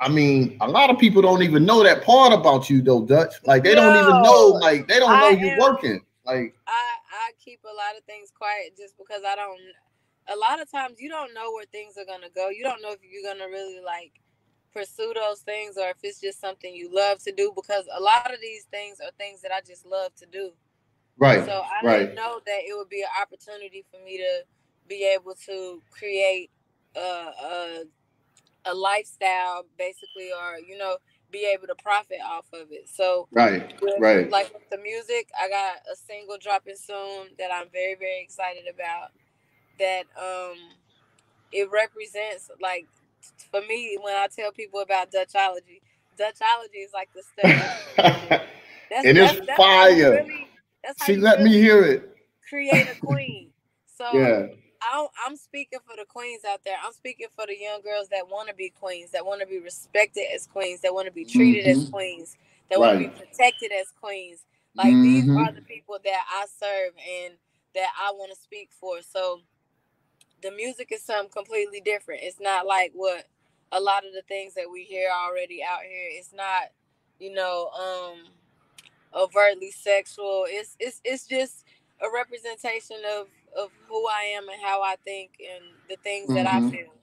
I 0.01 0.09
mean, 0.09 0.57
a 0.61 0.69
lot 0.69 0.91
of 0.91 0.99
people 0.99 1.23
don't 1.23 1.43
even 1.43 1.65
know 1.65 1.83
that 1.83 2.05
part 2.05 2.33
about 2.33 2.71
you 2.71 2.83
though, 2.83 3.05
Dutch. 3.05 3.35
Like 3.45 3.65
they 3.65 3.75
no, 3.75 3.81
don't 3.81 4.03
even 4.03 4.23
know, 4.23 4.47
like 4.61 4.87
they 4.87 4.99
don't 4.99 5.11
know 5.11 5.27
I 5.27 5.31
you're 5.31 5.51
am, 5.53 5.59
working. 5.59 6.01
Like 6.29 6.55
I, 6.67 6.85
I 7.11 7.33
keep 7.43 7.61
a 7.65 7.75
lot 7.75 7.97
of 7.97 8.05
things 8.05 8.31
quiet 8.31 8.77
just 8.77 8.97
because 8.99 9.23
I 9.27 9.35
don't 9.35 9.61
a 10.29 10.37
lot 10.37 10.61
of 10.61 10.71
times 10.71 11.01
you 11.01 11.09
don't 11.09 11.33
know 11.33 11.53
where 11.53 11.65
things 11.73 11.97
are 11.97 12.05
gonna 12.05 12.29
go. 12.35 12.51
You 12.51 12.63
don't 12.63 12.83
know 12.83 12.93
if 12.93 13.01
you're 13.03 13.25
gonna 13.25 13.51
really 13.51 13.81
like 13.81 14.21
pursue 14.73 15.15
those 15.15 15.41
things 15.41 15.77
or 15.79 15.89
if 15.89 15.97
it's 16.03 16.21
just 16.21 16.41
something 16.41 16.75
you 16.75 16.91
love 16.95 17.19
to 17.25 17.33
do 17.33 17.53
because 17.57 17.85
a 17.97 18.01
lot 18.01 18.33
of 18.33 18.41
these 18.43 18.65
things 18.65 18.99
are 19.01 19.11
things 19.17 19.41
that 19.41 19.53
I 19.53 19.61
just 19.67 19.87
love 19.87 20.15
to 20.17 20.27
do. 20.27 20.53
Right. 21.17 21.45
So 21.45 21.53
I 21.53 21.85
right. 21.85 22.01
didn't 22.01 22.15
know 22.15 22.41
that 22.45 22.61
it 22.69 22.77
would 22.77 22.91
be 22.91 23.03
an 23.03 23.09
opportunity 23.21 23.85
for 23.91 24.05
me 24.05 24.19
to 24.19 24.45
be 24.87 25.11
able 25.15 25.35
to 25.47 25.83
create 25.91 26.51
a, 26.95 27.01
a, 27.01 27.85
a 28.67 28.75
lifestyle 28.75 29.65
basically 29.79 30.31
or 30.31 30.59
you 30.59 30.77
know 30.77 30.97
be 31.31 31.51
able 31.53 31.67
to 31.67 31.75
profit 31.75 32.19
off 32.25 32.47
of 32.53 32.69
it. 32.71 32.89
So 32.89 33.29
right, 33.33 33.75
with, 33.81 33.95
right. 33.99 34.31
Like 34.31 34.53
with 34.53 34.69
the 34.71 34.79
music, 34.79 35.29
I 35.39 35.49
got 35.49 35.77
a 35.91 35.97
single 35.97 36.37
dropping 36.41 36.77
soon 36.77 37.29
that 37.39 37.51
I'm 37.53 37.69
very 37.73 37.95
very 37.95 38.23
excited 38.23 38.65
about. 38.73 39.11
That 39.79 40.05
um, 40.21 40.57
it 41.53 41.71
represents 41.71 42.51
like 42.61 42.87
for 43.51 43.61
me 43.63 43.99
when 44.01 44.15
I 44.15 44.29
tell 44.35 44.53
people 44.53 44.81
about 44.81 45.13
Dutchology, 45.13 45.81
Dutchology 46.19 46.85
is 46.85 46.93
like 46.93 47.09
the 47.15 47.23
stuff. 47.33 48.43
that's, 48.91 49.07
and 49.07 49.19
it's 49.19 49.47
that's, 49.47 49.57
fire. 49.57 50.13
Really, 50.13 50.49
that's 50.83 51.05
she 51.05 51.17
let 51.17 51.39
really 51.39 51.51
me 51.51 51.57
hear 51.57 51.85
it. 51.85 52.15
Create 52.49 52.89
a 52.89 52.99
queen. 53.05 53.45
So 53.99 54.17
yeah. 54.17 54.47
I, 54.83 55.07
am 55.27 55.37
speaking 55.37 55.79
for 55.85 55.97
the 55.97 56.05
queens 56.05 56.43
out 56.45 56.61
there. 56.65 56.77
I'm 56.85 56.93
speaking 56.93 57.29
for 57.35 57.47
the 57.47 57.57
young 57.59 57.81
girls 57.83 58.09
that 58.09 58.29
want 58.29 58.49
to 58.49 58.55
be 58.55 58.71
queens, 58.71 59.11
that 59.13 59.25
want 59.25 59.41
to 59.41 59.47
be 59.47 59.59
respected 59.59 60.25
as 60.35 60.47
queens, 60.47 60.81
that 60.83 60.95
want 60.95 61.07
to 61.07 61.13
be 61.13 61.25
treated 61.25 61.65
mm-hmm. 61.67 61.83
as 61.83 61.89
queens, 61.89 62.37
that 62.71 62.79
right. 62.79 62.95
want 62.95 63.01
to 63.01 63.09
be 63.09 63.27
protected 63.27 63.73
as 63.73 63.87
queens. 64.01 64.45
Like 64.75 64.89
mm-hmm. 64.89 65.03
these 65.03 65.29
are 65.31 65.53
the 65.53 65.63
people 65.63 65.99
that 66.05 66.25
I 66.29 66.47
serve 66.47 66.93
and 67.25 67.35
that 67.75 67.89
I 68.01 68.13
want 68.13 68.33
to 68.33 68.41
speak 68.41 68.71
for. 68.79 69.01
So 69.03 69.41
the 70.43 70.51
music 70.51 70.93
is 70.93 71.03
something 71.03 71.33
completely 71.33 71.81
different. 71.81 72.21
It's 72.23 72.41
not 72.41 72.67
like 72.67 72.93
what 72.95 73.27
a 73.73 73.81
lot 73.81 74.07
of 74.07 74.13
the 74.13 74.23
things 74.23 74.55
that 74.55 74.71
we 74.71 74.85
hear 74.85 75.09
already 75.11 75.63
out 75.63 75.83
here. 75.83 76.09
It's 76.13 76.33
not, 76.33 76.71
you 77.19 77.33
know, 77.33 77.71
um 77.71 78.25
overtly 79.15 79.71
sexual. 79.71 80.45
It's 80.49 80.77
it's 80.79 81.01
it's 81.05 81.27
just 81.27 81.65
a 82.01 82.07
representation 82.13 82.99
of 83.19 83.27
of 83.57 83.71
who 83.89 84.07
I 84.09 84.35
am 84.37 84.49
and 84.49 84.61
how 84.63 84.83
I 84.83 84.97
think 85.05 85.33
and 85.41 85.65
the 85.89 85.97
things 86.03 86.27
mm-hmm. 86.27 86.35
that 86.35 86.47
I 86.47 86.59
mm-hmm. 86.59 86.71
feel. 86.71 86.95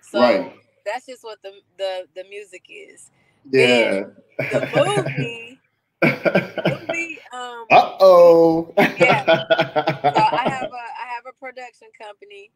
So 0.00 0.20
right. 0.20 0.52
that's 0.84 1.06
just 1.06 1.24
what 1.24 1.42
the 1.42 1.52
the 1.78 2.06
the 2.14 2.24
music 2.28 2.64
is. 2.68 3.10
Yeah. 3.50 4.04
the 4.38 5.04
movie. 5.06 5.58
movie 6.88 7.18
um, 7.32 7.64
uh 7.70 7.96
oh. 8.00 8.72
yeah. 8.76 9.24
So 9.24 9.32
I 9.34 10.44
have 10.50 10.70
a 10.70 10.84
I 11.02 11.08
have 11.14 11.24
a 11.26 11.32
production 11.38 11.88
company, 11.98 12.50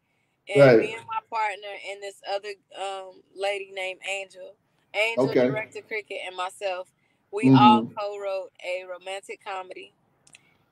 and 0.53 0.61
right. 0.61 0.79
me 0.79 0.93
and 0.93 1.03
my 1.07 1.19
partner 1.29 1.73
and 1.89 2.01
this 2.01 2.21
other 2.31 2.49
um, 2.79 3.21
lady 3.35 3.71
named 3.73 3.99
Angel, 4.07 4.53
Angel 4.93 5.29
okay. 5.29 5.47
director 5.47 5.81
cricket, 5.81 6.17
and 6.27 6.35
myself. 6.35 6.89
We 7.31 7.47
mm-hmm. 7.47 7.57
all 7.57 7.85
co-wrote 7.97 8.51
a 8.63 8.85
romantic 8.85 9.43
comedy. 9.43 9.93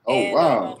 Oh 0.06 0.14
and, 0.14 0.34
wow! 0.34 0.72
Um, 0.74 0.80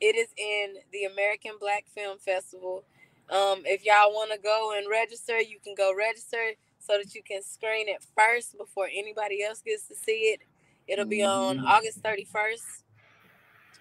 it 0.00 0.16
is 0.16 0.28
in 0.36 0.76
the 0.92 1.04
American 1.04 1.52
Black 1.60 1.84
Film 1.94 2.18
Festival. 2.18 2.84
Um, 3.30 3.62
if 3.64 3.84
y'all 3.84 4.12
want 4.12 4.32
to 4.32 4.38
go 4.38 4.72
and 4.76 4.88
register, 4.90 5.38
you 5.38 5.58
can 5.62 5.74
go 5.74 5.94
register 5.94 6.54
so 6.78 6.98
that 6.98 7.14
you 7.14 7.22
can 7.22 7.42
screen 7.42 7.88
it 7.88 8.04
first 8.16 8.56
before 8.58 8.88
anybody 8.92 9.44
else 9.44 9.62
gets 9.62 9.86
to 9.88 9.94
see 9.94 10.34
it. 10.34 10.40
It'll 10.88 11.04
be 11.04 11.22
on 11.22 11.58
mm-hmm. 11.58 11.66
August 11.66 12.02
31st. 12.02 12.82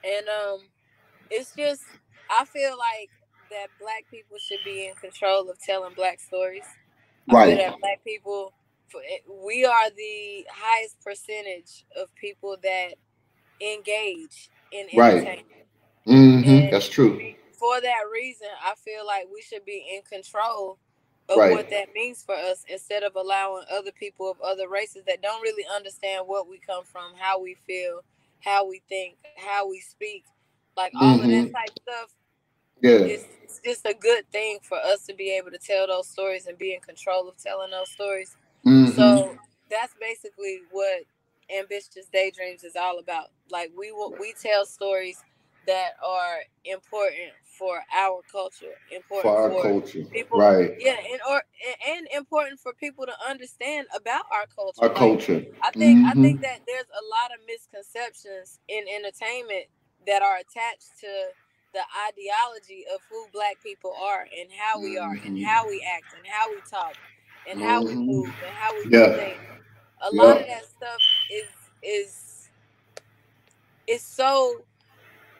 And 0.03 0.27
um, 0.29 0.59
it's 1.31 1.55
just, 1.55 1.81
I 2.29 2.45
feel 2.45 2.77
like 2.77 3.09
that 3.49 3.67
black 3.81 4.05
people 4.11 4.37
should 4.37 4.59
be 4.63 4.87
in 4.87 4.95
control 4.95 5.49
of 5.49 5.59
telling 5.59 5.95
black 5.95 6.19
stories. 6.19 6.63
Right. 7.31 7.57
that 7.57 7.79
black 7.79 8.03
people, 8.03 8.53
we 9.43 9.65
are 9.65 9.89
the 9.89 10.45
highest 10.51 10.97
percentage 11.01 11.85
of 11.95 12.13
people 12.15 12.57
that 12.61 12.93
engage 13.61 14.49
in 14.71 14.87
entertainment. 14.93 15.47
Right. 15.49 15.58
Mm-hmm. 16.09 16.71
That's 16.71 16.89
true. 16.89 17.33
For 17.53 17.81
that 17.81 18.03
reason, 18.11 18.47
I 18.65 18.73
feel 18.75 19.05
like 19.05 19.27
we 19.31 19.41
should 19.41 19.65
be 19.65 19.85
in 19.95 20.01
control 20.01 20.77
of 21.29 21.37
right. 21.37 21.51
what 21.51 21.69
that 21.69 21.93
means 21.93 22.23
for 22.23 22.35
us 22.35 22.63
instead 22.67 23.03
of 23.03 23.15
allowing 23.15 23.65
other 23.71 23.91
people 23.91 24.31
of 24.31 24.41
other 24.41 24.67
races 24.67 25.03
that 25.05 25.21
don't 25.21 25.41
really 25.41 25.65
understand 25.75 26.27
what 26.27 26.49
we 26.49 26.57
come 26.57 26.83
from, 26.83 27.13
how 27.17 27.39
we 27.41 27.55
feel, 27.67 28.01
how 28.43 28.67
we 28.67 28.81
think, 28.89 29.15
how 29.37 29.69
we 29.69 29.79
speak, 29.79 30.25
like 30.75 30.91
all 30.99 31.17
mm-hmm. 31.17 31.25
of 31.25 31.29
that 31.29 31.45
mm-hmm. 31.45 31.53
type 31.53 31.79
stuff. 31.83 32.15
Yeah. 32.81 32.91
It's, 32.91 33.25
it's 33.43 33.59
just 33.63 33.85
a 33.85 33.93
good 33.93 34.29
thing 34.31 34.59
for 34.63 34.77
us 34.77 35.05
to 35.05 35.13
be 35.13 35.35
able 35.37 35.51
to 35.51 35.57
tell 35.57 35.87
those 35.87 36.07
stories 36.07 36.47
and 36.47 36.57
be 36.57 36.73
in 36.73 36.79
control 36.79 37.27
of 37.29 37.37
telling 37.37 37.71
those 37.71 37.91
stories. 37.91 38.35
Mm-hmm. 38.65 38.93
So 38.93 39.37
that's 39.69 39.93
basically 39.99 40.61
what 40.71 41.03
ambitious 41.55 42.07
daydreams 42.11 42.63
is 42.63 42.75
all 42.75 42.99
about. 42.99 43.25
Like 43.51 43.71
we 43.77 43.91
will, 43.91 44.15
we 44.19 44.33
tell 44.41 44.65
stories 44.65 45.21
that 45.69 45.91
are 46.03 46.37
important 46.65 47.29
for 47.45 47.79
our 47.95 48.21
culture, 48.31 48.73
important 48.91 49.21
for 49.21 49.37
our 49.37 49.51
for 49.51 49.61
culture, 49.61 50.03
people, 50.05 50.39
right? 50.39 50.73
Yeah, 50.79 50.95
and 50.97 51.21
or 51.29 51.43
and 51.87 52.07
important 52.15 52.59
for 52.59 52.73
people 52.73 53.05
to 53.05 53.13
understand 53.29 53.85
about 53.95 54.23
our 54.33 54.47
culture. 54.47 54.81
Our 54.81 54.87
like, 54.87 54.97
culture. 54.97 55.45
I 55.61 55.69
think 55.69 55.99
mm-hmm. 55.99 56.07
I 56.07 56.13
think 56.13 56.41
that 56.41 56.61
there's 56.65 56.89
a 56.89 57.05
lot 57.05 57.29
of 57.29 57.45
misconceptions 57.45 58.59
in 58.67 58.83
entertainment 58.89 59.65
that 60.07 60.23
are 60.23 60.37
attached 60.37 60.97
to 61.01 61.11
the 61.73 61.85
ideology 62.09 62.85
of 62.91 63.01
who 63.11 63.27
black 63.31 63.61
people 63.61 63.93
are 64.01 64.21
and 64.21 64.49
how 64.57 64.81
we 64.81 64.97
are 64.97 65.11
and 65.11 65.37
mm-hmm. 65.37 65.43
how 65.43 65.67
we 65.67 65.85
act 65.95 66.15
and 66.17 66.25
how 66.25 66.49
we 66.49 66.57
talk 66.67 66.95
and 67.47 67.61
how 67.61 67.83
we 67.83 67.91
mm-hmm. 67.91 68.07
move 68.07 68.25
and 68.25 68.55
how 68.55 68.73
we 68.73 68.89
yeah. 68.89 69.05
do 69.05 69.13
things. 69.17 69.39
A 70.01 70.09
yeah. 70.11 70.21
lot 70.23 70.41
of 70.41 70.47
that 70.47 70.65
stuff 70.65 70.99
is 71.29 71.45
is 71.83 72.49
is 73.85 74.01
so 74.01 74.63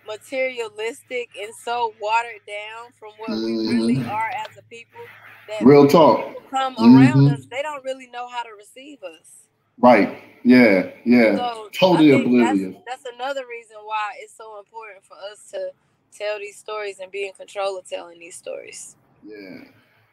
materialistic 0.10 1.30
and 1.40 1.54
so 1.64 1.94
watered 2.02 2.42
down 2.48 2.92
from 3.00 3.12
what 3.20 3.30
mm-hmm. 3.30 3.46
we 3.46 3.74
really 3.74 3.96
mm-hmm. 3.98 4.10
are 4.10 4.30
as 4.30 4.58
a 4.58 4.64
people 4.64 5.00
that 5.48 5.62
real 5.62 5.88
talk 5.88 6.36
come 6.50 6.76
around 6.80 7.14
mm-hmm. 7.14 7.34
us 7.34 7.46
they 7.52 7.62
don't 7.62 7.84
really 7.84 8.08
know 8.08 8.28
how 8.28 8.42
to 8.42 8.50
receive 8.58 8.98
us 9.04 9.48
right 9.78 10.24
yeah 10.44 10.90
yeah 11.06 11.36
so 11.36 11.70
totally 11.72 12.12
oblivious 12.12 12.74
that's, 12.74 13.04
that's 13.04 13.16
another 13.16 13.44
reason 13.48 13.78
why 13.84 14.12
it's 14.20 14.36
so 14.36 14.58
important 14.58 15.04
for 15.04 15.16
us 15.32 15.52
to 15.52 15.70
tell 16.12 16.40
these 16.40 16.58
stories 16.58 17.00
and 17.00 17.12
be 17.12 17.28
in 17.28 17.34
control 17.34 17.78
of 17.78 17.88
telling 17.88 18.20
these 18.20 18.36
stories 18.36 18.96
yeah 19.24 19.60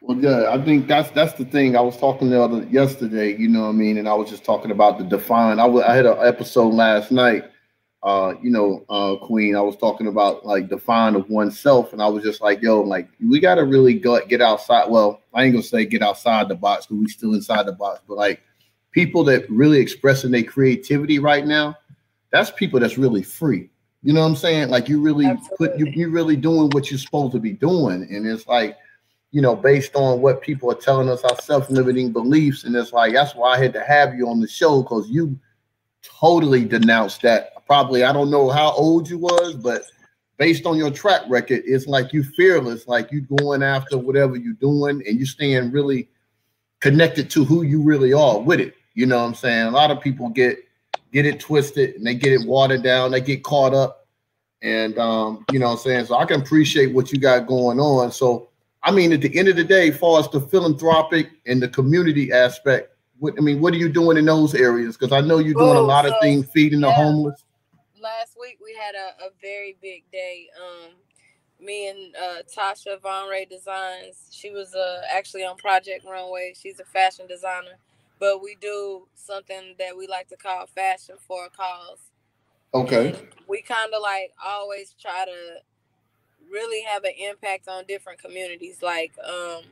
well, 0.01 0.15
yeah, 0.19 0.51
I 0.51 0.63
think 0.63 0.87
that's 0.87 1.09
that's 1.09 1.33
the 1.33 1.43
thing. 1.43 1.75
I 1.75 1.81
was 1.81 1.97
talking 1.97 2.29
the 2.29 2.39
other 2.39 2.63
yesterday, 2.65 3.35
you 3.35 3.47
know 3.47 3.61
what 3.61 3.69
I 3.69 3.71
mean, 3.71 3.97
and 3.97 4.07
I 4.07 4.13
was 4.13 4.29
just 4.29 4.45
talking 4.45 4.69
about 4.69 4.99
the 4.99 5.03
define. 5.03 5.59
I, 5.59 5.63
w- 5.63 5.83
I 5.83 5.95
had 5.95 6.05
an 6.05 6.17
episode 6.21 6.71
last 6.75 7.11
night 7.11 7.45
uh, 8.03 8.35
you 8.41 8.51
know, 8.51 8.85
uh, 8.89 9.15
Queen, 9.25 9.55
I 9.55 9.61
was 9.61 9.75
talking 9.75 10.07
about 10.07 10.45
like 10.45 10.69
define 10.69 11.15
of 11.15 11.29
oneself, 11.29 11.93
and 11.93 12.01
I 12.01 12.07
was 12.07 12.23
just 12.23 12.41
like, 12.41 12.61
yo, 12.61 12.81
like 12.81 13.09
we 13.25 13.39
gotta 13.39 13.63
really 13.63 13.95
go 13.95 14.23
get 14.25 14.41
outside. 14.41 14.89
Well, 14.89 15.21
I 15.33 15.43
ain't 15.43 15.53
gonna 15.53 15.63
say 15.63 15.85
get 15.85 16.03
outside 16.03 16.47
the 16.47 16.55
box 16.55 16.85
because 16.85 16.99
we 17.01 17.09
still 17.09 17.33
inside 17.33 17.65
the 17.65 17.73
box, 17.73 18.01
but 18.07 18.17
like 18.17 18.41
people 18.91 19.23
that 19.25 19.49
really 19.49 19.79
expressing 19.79 20.31
their 20.31 20.43
creativity 20.43 21.19
right 21.19 21.45
now, 21.45 21.75
that's 22.31 22.51
people 22.51 22.79
that's 22.79 22.97
really 22.97 23.23
free. 23.23 23.69
You 24.03 24.13
know 24.13 24.21
what 24.21 24.27
I'm 24.27 24.35
saying? 24.35 24.69
Like 24.69 24.87
you 24.87 25.01
really 25.01 25.25
Absolutely. 25.25 25.67
put 25.67 25.79
you 25.79 25.85
you 25.87 26.09
really 26.09 26.35
doing 26.35 26.69
what 26.69 26.91
you're 26.91 26.99
supposed 26.99 27.33
to 27.33 27.39
be 27.39 27.53
doing, 27.53 28.07
and 28.11 28.27
it's 28.27 28.45
like, 28.47 28.77
you 29.31 29.41
know, 29.41 29.55
based 29.55 29.95
on 29.95 30.21
what 30.21 30.41
people 30.41 30.71
are 30.71 30.75
telling 30.75 31.09
us 31.09 31.23
our 31.23 31.35
self-limiting 31.41 32.11
beliefs, 32.11 32.63
and 32.63 32.75
it's 32.75 32.93
like 32.93 33.13
that's 33.13 33.33
why 33.33 33.55
I 33.55 33.57
had 33.57 33.73
to 33.73 33.83
have 33.83 34.13
you 34.13 34.29
on 34.29 34.39
the 34.39 34.47
show 34.47 34.83
because 34.83 35.09
you 35.09 35.37
totally 36.03 36.63
denounced 36.63 37.23
that 37.23 37.56
probably 37.67 38.03
I 38.03 38.13
don't 38.13 38.31
know 38.31 38.49
how 38.49 38.71
old 38.71 39.09
you 39.09 39.19
was, 39.19 39.53
but 39.53 39.83
based 40.37 40.65
on 40.65 40.77
your 40.77 40.91
track 40.91 41.21
record, 41.27 41.63
it's 41.65 41.87
like 41.87 42.13
you 42.13 42.23
fearless, 42.23 42.87
like 42.87 43.11
you 43.11 43.21
going 43.21 43.61
after 43.61 43.97
whatever 43.97 44.35
you're 44.35 44.53
doing, 44.53 45.03
and 45.07 45.19
you 45.19 45.25
staying 45.25 45.71
really 45.71 46.09
connected 46.79 47.29
to 47.31 47.43
who 47.43 47.63
you 47.63 47.81
really 47.81 48.13
are 48.13 48.39
with 48.39 48.59
it. 48.59 48.75
You 48.93 49.05
know 49.05 49.17
what 49.17 49.27
I'm 49.27 49.35
saying? 49.35 49.67
A 49.67 49.71
lot 49.71 49.91
of 49.91 50.01
people 50.01 50.29
get 50.29 50.57
get 51.11 51.25
it 51.25 51.39
twisted 51.39 51.95
and 51.95 52.05
they 52.05 52.15
get 52.15 52.33
it 52.33 52.45
watered 52.47 52.83
down, 52.83 53.11
they 53.11 53.21
get 53.21 53.43
caught 53.43 53.73
up. 53.73 54.07
And 54.61 54.97
um, 54.97 55.45
you 55.51 55.59
know 55.59 55.67
what 55.67 55.73
I'm 55.73 55.77
saying? 55.79 56.05
So 56.05 56.17
I 56.17 56.25
can 56.25 56.41
appreciate 56.41 56.93
what 56.93 57.11
you 57.11 57.19
got 57.19 57.47
going 57.47 57.79
on. 57.79 58.11
So 58.11 58.49
I 58.83 58.91
mean, 58.91 59.11
at 59.11 59.21
the 59.21 59.37
end 59.37 59.47
of 59.47 59.55
the 59.55 59.63
day, 59.63 59.89
as 59.89 59.97
far 59.97 60.19
as 60.19 60.29
the 60.29 60.39
philanthropic 60.39 61.29
and 61.45 61.61
the 61.61 61.67
community 61.67 62.31
aspect, 62.31 62.95
what 63.19 63.33
I 63.37 63.41
mean, 63.41 63.59
what 63.59 63.73
are 63.73 63.77
you 63.77 63.89
doing 63.89 64.17
in 64.17 64.25
those 64.25 64.55
areas? 64.55 64.97
Because 64.97 65.11
I 65.11 65.21
know 65.21 65.39
you're 65.39 65.53
doing 65.53 65.77
a 65.77 65.81
lot 65.81 66.05
of 66.05 66.13
things, 66.21 66.49
feeding 66.51 66.81
yeah. 66.81 66.87
the 66.87 66.93
homeless 66.93 67.43
last 68.01 68.37
week 68.39 68.59
we 68.63 68.75
had 68.75 68.95
a, 68.95 69.25
a 69.25 69.29
very 69.41 69.77
big 69.81 70.03
day. 70.11 70.49
Um, 70.57 70.93
me 71.59 71.89
and 71.89 72.15
uh, 72.15 72.43
Tasha 72.43 73.01
Von 73.01 73.29
Ray 73.29 73.45
Designs. 73.45 74.29
She 74.31 74.51
was 74.51 74.75
uh, 74.75 75.01
actually 75.11 75.43
on 75.43 75.57
Project 75.57 76.05
Runway. 76.05 76.53
She's 76.55 76.79
a 76.79 76.85
fashion 76.85 77.27
designer, 77.27 77.77
but 78.19 78.41
we 78.43 78.55
do 78.61 79.07
something 79.15 79.75
that 79.79 79.97
we 79.97 80.07
like 80.07 80.27
to 80.29 80.37
call 80.37 80.67
fashion 80.67 81.15
for 81.27 81.45
a 81.45 81.49
cause. 81.49 81.99
Okay. 82.73 83.09
And 83.09 83.27
we 83.47 83.61
kind 83.61 83.93
of 83.93 84.01
like 84.01 84.33
always 84.45 84.93
try 85.01 85.25
to 85.25 85.61
really 86.51 86.83
have 86.83 87.03
an 87.03 87.13
impact 87.17 87.67
on 87.67 87.85
different 87.87 88.21
communities. 88.21 88.81
Like, 88.81 89.13
um, 89.23 89.63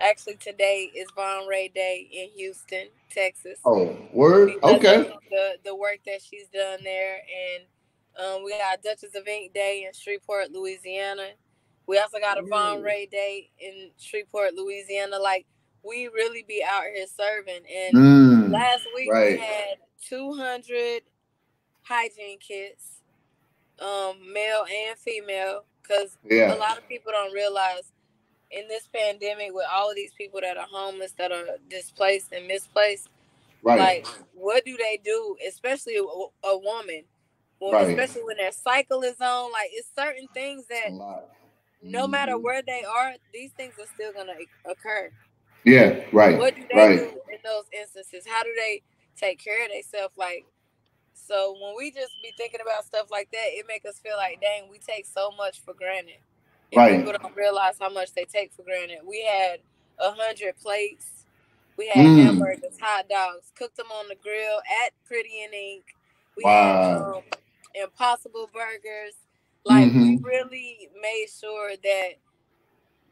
actually 0.00 0.36
today 0.36 0.90
is 0.94 1.08
Von 1.14 1.46
Ray 1.46 1.68
Day 1.68 2.08
in 2.12 2.28
Houston, 2.36 2.88
Texas. 3.10 3.58
Oh, 3.64 3.96
word. 4.12 4.52
Okay. 4.62 5.12
The 5.30 5.56
the 5.64 5.74
work 5.74 5.98
that 6.06 6.20
she's 6.22 6.48
done 6.48 6.80
there, 6.82 7.16
and 7.16 7.64
um, 8.24 8.44
we 8.44 8.52
got 8.52 8.82
Dutchess 8.82 9.14
of 9.14 9.26
Ink 9.26 9.52
Day 9.52 9.84
in 9.86 9.92
Shreveport, 9.92 10.52
Louisiana. 10.52 11.28
We 11.86 11.98
also 11.98 12.18
got 12.18 12.38
a 12.38 12.42
Von 12.42 12.82
Ray 12.82 13.06
Day 13.06 13.50
in 13.60 13.90
Shreveport, 13.98 14.54
Louisiana. 14.54 15.18
Like 15.18 15.46
we 15.86 16.08
really 16.08 16.44
be 16.46 16.64
out 16.66 16.84
here 16.94 17.06
serving. 17.06 17.62
And 17.74 17.94
mm, 17.94 18.52
last 18.52 18.86
week 18.94 19.10
right. 19.10 19.32
we 19.32 19.38
had 19.38 19.76
200 20.08 21.02
hygiene 21.82 22.38
kits, 22.38 23.02
um, 23.80 24.32
male 24.32 24.64
and 24.64 24.98
female, 24.98 25.64
because 25.82 26.16
yeah. 26.24 26.54
a 26.54 26.56
lot 26.56 26.76
of 26.76 26.88
people 26.88 27.12
don't 27.12 27.32
realize 27.32 27.92
in 28.50 28.68
this 28.68 28.88
pandemic 28.94 29.52
with 29.52 29.66
all 29.72 29.90
of 29.90 29.96
these 29.96 30.12
people 30.12 30.40
that 30.40 30.56
are 30.56 30.66
homeless, 30.70 31.12
that 31.18 31.32
are 31.32 31.58
displaced 31.68 32.32
and 32.32 32.46
misplaced. 32.46 33.08
Right. 33.62 33.78
Like, 33.78 34.06
what 34.34 34.64
do 34.64 34.76
they 34.76 35.00
do, 35.04 35.36
especially 35.46 35.96
a, 35.96 36.46
a 36.46 36.58
woman? 36.58 37.02
Well, 37.60 37.72
right. 37.72 37.88
especially 37.88 38.22
when 38.24 38.36
their 38.36 38.52
cycle 38.52 39.02
is 39.02 39.20
on, 39.20 39.50
like 39.50 39.70
it's 39.72 39.88
certain 39.96 40.28
things 40.34 40.66
that 40.68 40.92
no 41.82 42.02
mm-hmm. 42.02 42.10
matter 42.10 42.38
where 42.38 42.62
they 42.62 42.84
are, 42.84 43.14
these 43.32 43.52
things 43.52 43.74
are 43.80 43.86
still 43.94 44.12
gonna 44.12 44.34
occur. 44.68 45.10
Yeah, 45.64 46.00
right. 46.12 46.38
What 46.38 46.54
do 46.54 46.62
they 46.70 46.78
right. 46.78 46.98
do 46.98 47.20
in 47.32 47.38
those 47.42 47.64
instances? 47.72 48.24
How 48.26 48.44
do 48.44 48.50
they 48.56 48.82
take 49.16 49.42
care 49.42 49.64
of 49.64 49.72
themselves? 49.72 50.14
Like, 50.16 50.44
so 51.14 51.56
when 51.60 51.74
we 51.76 51.90
just 51.90 52.12
be 52.22 52.32
thinking 52.36 52.60
about 52.60 52.84
stuff 52.84 53.08
like 53.10 53.30
that, 53.32 53.48
it 53.48 53.64
make 53.66 53.84
us 53.84 53.98
feel 53.98 54.16
like, 54.16 54.40
dang, 54.40 54.68
we 54.70 54.78
take 54.78 55.06
so 55.06 55.32
much 55.36 55.60
for 55.60 55.74
granted. 55.74 56.18
And 56.72 56.78
right. 56.78 56.96
people 56.98 57.12
don't 57.20 57.36
realize 57.36 57.76
how 57.80 57.90
much 57.90 58.12
they 58.14 58.24
take 58.24 58.52
for 58.52 58.62
granted. 58.62 58.98
We 59.06 59.24
had 59.24 59.60
a 59.98 60.10
hundred 60.10 60.56
plates. 60.58 61.24
We 61.76 61.88
had 61.88 62.06
mm. 62.06 62.24
hamburgers, 62.24 62.78
hot 62.80 63.08
dogs, 63.08 63.52
cooked 63.54 63.76
them 63.76 63.90
on 63.92 64.08
the 64.08 64.16
grill 64.16 64.58
at 64.84 64.92
Pretty 65.06 65.42
and 65.44 65.54
Ink. 65.54 65.84
We 66.36 66.44
wow. 66.44 66.52
had 66.52 67.02
um, 67.02 67.22
Impossible 67.74 68.48
Burgers. 68.52 69.14
Like 69.64 69.88
mm-hmm. 69.88 70.00
we 70.00 70.18
really 70.22 70.88
made 71.00 71.26
sure 71.28 71.70
that 71.82 72.10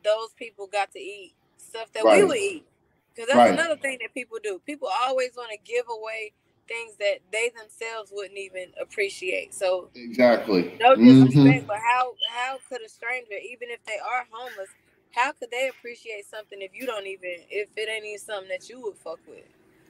those 0.04 0.30
people 0.36 0.66
got 0.66 0.92
to 0.92 0.98
eat 0.98 1.34
stuff 1.56 1.92
that 1.92 2.04
right. 2.04 2.22
we 2.22 2.24
would 2.24 2.36
eat. 2.36 2.66
Because 3.14 3.28
that's 3.28 3.38
right. 3.38 3.52
another 3.52 3.76
thing 3.76 3.98
that 4.02 4.12
people 4.14 4.38
do. 4.42 4.60
People 4.66 4.88
always 5.02 5.30
want 5.36 5.50
to 5.50 5.58
give 5.64 5.86
away 5.88 6.32
things 6.66 6.96
that 6.98 7.18
they 7.32 7.50
themselves 7.56 8.10
wouldn't 8.12 8.38
even 8.38 8.68
appreciate. 8.80 9.54
So 9.54 9.90
exactly, 9.94 10.76
no 10.80 10.96
disrespect, 10.96 11.34
mm-hmm. 11.36 11.66
but 11.66 11.78
how 11.78 12.14
how 12.30 12.58
could 12.68 12.82
a 12.84 12.88
stranger, 12.88 13.34
even 13.34 13.68
if 13.70 13.84
they 13.84 13.98
are 13.98 14.26
homeless, 14.30 14.70
how 15.12 15.32
could 15.32 15.50
they 15.50 15.68
appreciate 15.68 16.26
something 16.26 16.60
if 16.60 16.72
you 16.74 16.86
don't 16.86 17.06
even 17.06 17.36
if 17.50 17.68
it 17.76 17.88
ain't 17.88 18.06
even 18.06 18.18
something 18.18 18.48
that 18.48 18.68
you 18.68 18.80
would 18.82 18.96
fuck 18.96 19.20
with? 19.28 19.44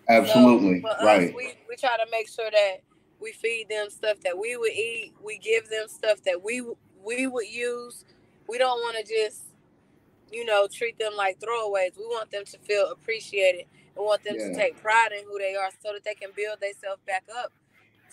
Absolutely, 0.08 0.82
so 0.82 1.04
right. 1.04 1.28
Us, 1.30 1.34
we 1.34 1.54
we 1.68 1.76
try 1.76 1.96
to 1.96 2.06
make 2.10 2.28
sure 2.28 2.50
that 2.50 2.82
we 3.20 3.32
feed 3.32 3.68
them 3.68 3.88
stuff 3.90 4.18
that 4.24 4.36
we 4.38 4.56
would 4.56 4.72
eat. 4.72 5.14
We 5.22 5.38
give 5.38 5.68
them 5.68 5.88
stuff 5.88 6.22
that 6.24 6.42
we 6.42 6.62
we 7.04 7.26
would 7.26 7.48
use. 7.48 8.04
We 8.48 8.58
don't 8.58 8.78
want 8.80 8.96
to 8.98 9.02
just, 9.02 9.44
you 10.30 10.44
know, 10.44 10.68
treat 10.70 10.98
them 10.98 11.12
like 11.16 11.38
throwaways. 11.40 11.96
We 11.96 12.04
want 12.04 12.30
them 12.30 12.44
to 12.44 12.58
feel 12.58 12.90
appreciated. 12.90 13.64
We 13.96 14.02
want 14.02 14.24
them 14.24 14.36
yeah. 14.38 14.48
to 14.48 14.54
take 14.54 14.80
pride 14.82 15.12
in 15.12 15.24
who 15.24 15.38
they 15.38 15.54
are, 15.54 15.70
so 15.82 15.92
that 15.92 16.04
they 16.04 16.14
can 16.14 16.30
build 16.36 16.60
themselves 16.60 17.00
back 17.06 17.24
up 17.42 17.52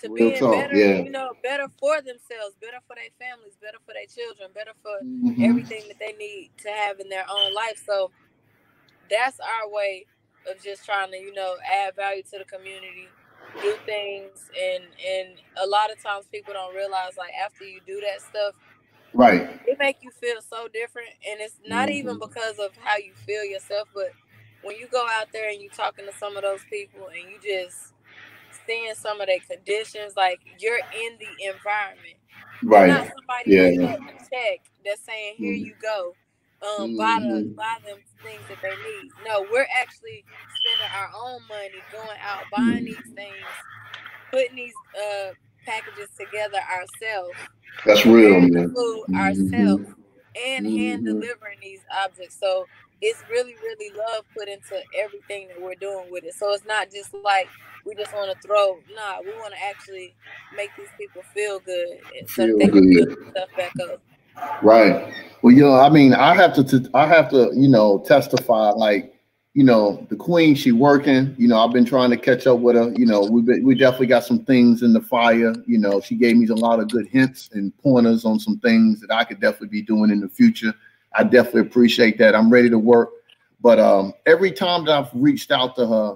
to 0.02 0.10
Real 0.10 0.30
being 0.30 0.40
talk, 0.40 0.54
better. 0.54 0.76
Yeah. 0.76 1.02
You 1.02 1.10
know, 1.10 1.34
better 1.44 1.68
for 1.80 2.02
themselves, 2.02 2.56
better 2.62 2.80
for 2.88 2.96
their 2.96 3.12
families, 3.20 3.58
better 3.62 3.78
for 3.86 3.94
their 3.94 4.10
children, 4.10 4.50
better 4.54 4.74
for 4.82 5.04
mm-hmm. 5.04 5.44
everything 5.44 5.84
that 5.88 6.00
they 6.00 6.14
need 6.14 6.52
to 6.64 6.70
have 6.70 7.00
in 7.00 7.10
their 7.10 7.26
own 7.30 7.54
life. 7.54 7.82
So 7.86 8.12
that's 9.10 9.40
our 9.40 9.70
way 9.70 10.06
of 10.50 10.62
just 10.64 10.86
trying 10.86 11.12
to, 11.12 11.18
you 11.18 11.34
know, 11.34 11.56
add 11.66 11.96
value 11.96 12.24
to 12.32 12.40
the 12.40 12.46
community 12.46 13.08
do 13.62 13.76
things 13.86 14.50
and 14.60 14.84
and 15.06 15.30
a 15.62 15.68
lot 15.68 15.92
of 15.92 16.02
times 16.02 16.26
people 16.32 16.54
don't 16.54 16.74
realize 16.76 17.18
like 17.18 17.32
after 17.44 17.66
you 17.66 17.80
do 17.86 18.00
that 18.00 18.22
stuff 18.22 18.56
right 19.14 19.60
it 19.68 19.78
make 19.78 19.98
you 20.02 20.12
feel 20.12 20.42
so 20.42 20.68
different 20.74 21.10
and 21.30 21.42
it's 21.42 21.58
not 21.68 21.90
mm-hmm. 21.90 21.98
even 21.98 22.20
because 22.20 22.60
of 22.60 22.70
how 22.82 22.96
you 22.98 23.12
feel 23.26 23.44
yourself 23.44 23.88
but 23.94 24.12
when 24.64 24.76
you 24.78 24.88
go 24.92 25.06
out 25.20 25.28
there 25.34 25.50
and 25.50 25.62
you 25.62 25.70
talking 25.70 26.06
to 26.06 26.18
some 26.18 26.36
of 26.38 26.44
those 26.44 26.62
people 26.70 27.08
and 27.08 27.30
you 27.30 27.38
just 27.42 27.94
seeing 28.68 28.94
some 28.94 29.20
of 29.22 29.28
their 29.28 29.40
conditions 29.50 30.14
like 30.16 30.40
you're 30.60 30.78
in 30.78 31.18
the 31.20 31.50
environment 31.54 32.16
right 32.64 32.88
not 32.88 33.08
somebody 33.08 33.76
yeah. 33.76 33.96
check 34.32 34.62
that's 34.86 35.04
saying 35.04 35.36
here 35.38 35.54
mm-hmm. 35.54 35.66
you 35.66 35.74
go 35.82 36.14
um, 36.62 36.92
mm-hmm. 36.92 36.98
buy 36.98 37.18
the 37.22 37.54
buy 37.56 37.78
them 37.86 37.98
things 38.24 38.42
that 38.48 38.60
they 38.62 38.70
need. 38.70 39.12
No, 39.26 39.46
we're 39.52 39.66
actually 39.80 40.24
spending 40.62 40.96
our 40.96 41.10
own 41.16 41.42
money, 41.50 41.82
going 41.92 42.18
out 42.22 42.44
buying 42.56 42.86
these 42.86 42.98
things, 43.16 43.36
putting 44.32 44.56
these 44.56 44.74
uh 44.96 45.32
packages 45.66 46.10
together 46.18 46.60
ourselves. 46.72 47.38
That's 47.86 48.06
real, 48.06 48.42
man. 48.42 48.74
Food 48.76 49.04
mm-hmm. 49.10 49.16
ourselves 49.16 49.86
and 50.36 50.66
mm-hmm. 50.66 50.78
hand 50.78 51.06
delivering 51.06 51.60
these 51.62 51.82
objects. 52.04 52.38
So 52.40 52.68
it's 53.02 53.24
really, 53.30 53.56
really 53.62 53.92
love 53.98 54.26
put 54.38 54.48
into 54.48 54.80
everything 54.98 55.48
that 55.48 55.60
we're 55.60 55.76
doing 55.76 56.12
with 56.12 56.24
it. 56.24 56.36
So 56.36 56.52
it's 56.54 56.66
not 56.66 56.92
just 56.92 57.14
like 57.24 57.48
we 57.86 57.96
just 57.96 58.14
want 58.14 58.32
to 58.32 58.48
throw. 58.48 58.78
Nah, 58.96 59.22
we 59.22 59.32
want 59.40 59.54
to 59.54 59.64
actually 59.64 60.16
make 60.56 60.70
these 60.78 60.90
people 60.98 61.24
feel 61.34 61.60
good 61.60 62.00
so 62.28 62.46
feel 62.46 62.70
can 62.70 62.94
build 62.94 63.18
stuff 63.32 63.50
back 63.58 63.74
up. 63.84 64.02
Right. 64.64 65.14
Well, 65.42 65.54
you 65.54 65.62
know, 65.62 65.80
I 65.80 65.90
mean, 65.90 66.14
I 66.14 66.36
have 66.36 66.54
to, 66.54 66.64
t- 66.64 66.90
I 66.94 67.08
have 67.08 67.30
to, 67.32 67.52
you 67.54 67.68
know, 67.68 68.00
testify 68.06 68.70
like, 68.70 69.16
you 69.54 69.64
know, 69.64 70.06
the 70.10 70.16
queen, 70.16 70.56
she 70.56 70.72
working. 70.72 71.36
You 71.38 71.48
know, 71.48 71.60
I've 71.60 71.74
been 71.74 71.84
trying 71.84 72.12
to 72.12 72.18
catch 72.18 72.48
up 72.48 72.60
with 72.60 72.76
her. 72.76 72.94
You 72.96 73.06
know, 73.06 73.22
we 73.22 73.42
we 73.62 73.76
definitely 73.76 74.08
got 74.08 74.24
some 74.24 74.46
things 74.46 74.82
in 74.82 74.94
the 74.94 75.02
fire. 75.02 75.54
You 75.66 75.78
know, 75.78 76.00
she 76.00 76.16
gave 76.16 76.38
me 76.38 76.48
a 76.48 76.56
lot 76.56 76.80
of 76.80 76.90
good 76.90 77.08
hints 77.08 77.50
and 77.52 77.76
pointers 77.80 78.24
on 78.24 78.40
some 78.40 78.60
things 78.60 79.02
that 79.02 79.12
I 79.12 79.26
could 79.26 79.42
definitely 79.42 79.68
be 79.68 79.82
doing 79.82 80.10
in 80.12 80.22
the 80.22 80.30
future. 80.30 80.74
I 81.16 81.24
definitely 81.24 81.62
appreciate 81.62 82.18
that. 82.20 82.36
I'm 82.36 82.50
ready 82.50 82.70
to 82.70 82.80
work. 82.80 83.12
But 83.62 83.80
um, 83.80 84.14
every 84.26 84.52
time 84.52 84.86
that 84.86 84.98
I've 84.98 85.10
reached 85.14 85.52
out 85.52 85.76
to 85.76 85.88
her, 85.88 86.16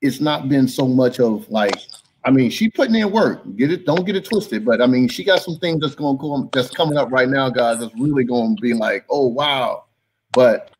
it's 0.00 0.20
not 0.20 0.48
been 0.48 0.66
so 0.66 0.88
much 0.88 1.20
of 1.20 1.48
like 1.48 1.76
I 2.24 2.30
mean, 2.30 2.50
she 2.50 2.70
putting 2.70 2.94
in 2.94 3.10
work. 3.10 3.42
Get 3.56 3.72
it, 3.72 3.84
don't 3.84 4.04
get 4.04 4.14
it 4.14 4.24
twisted. 4.24 4.64
But 4.64 4.80
I 4.80 4.86
mean, 4.86 5.08
she 5.08 5.24
got 5.24 5.42
some 5.42 5.56
things 5.58 5.80
that's 5.80 5.94
going 5.94 6.16
to 6.16 6.20
come 6.20 6.48
that's 6.52 6.70
coming 6.70 6.96
up 6.96 7.10
right 7.10 7.28
now, 7.28 7.50
guys. 7.50 7.80
That's 7.80 7.94
really 7.96 8.24
going 8.24 8.56
to 8.56 8.62
be 8.62 8.74
like, 8.74 9.04
oh 9.10 9.26
wow. 9.26 9.84
But 10.32 10.70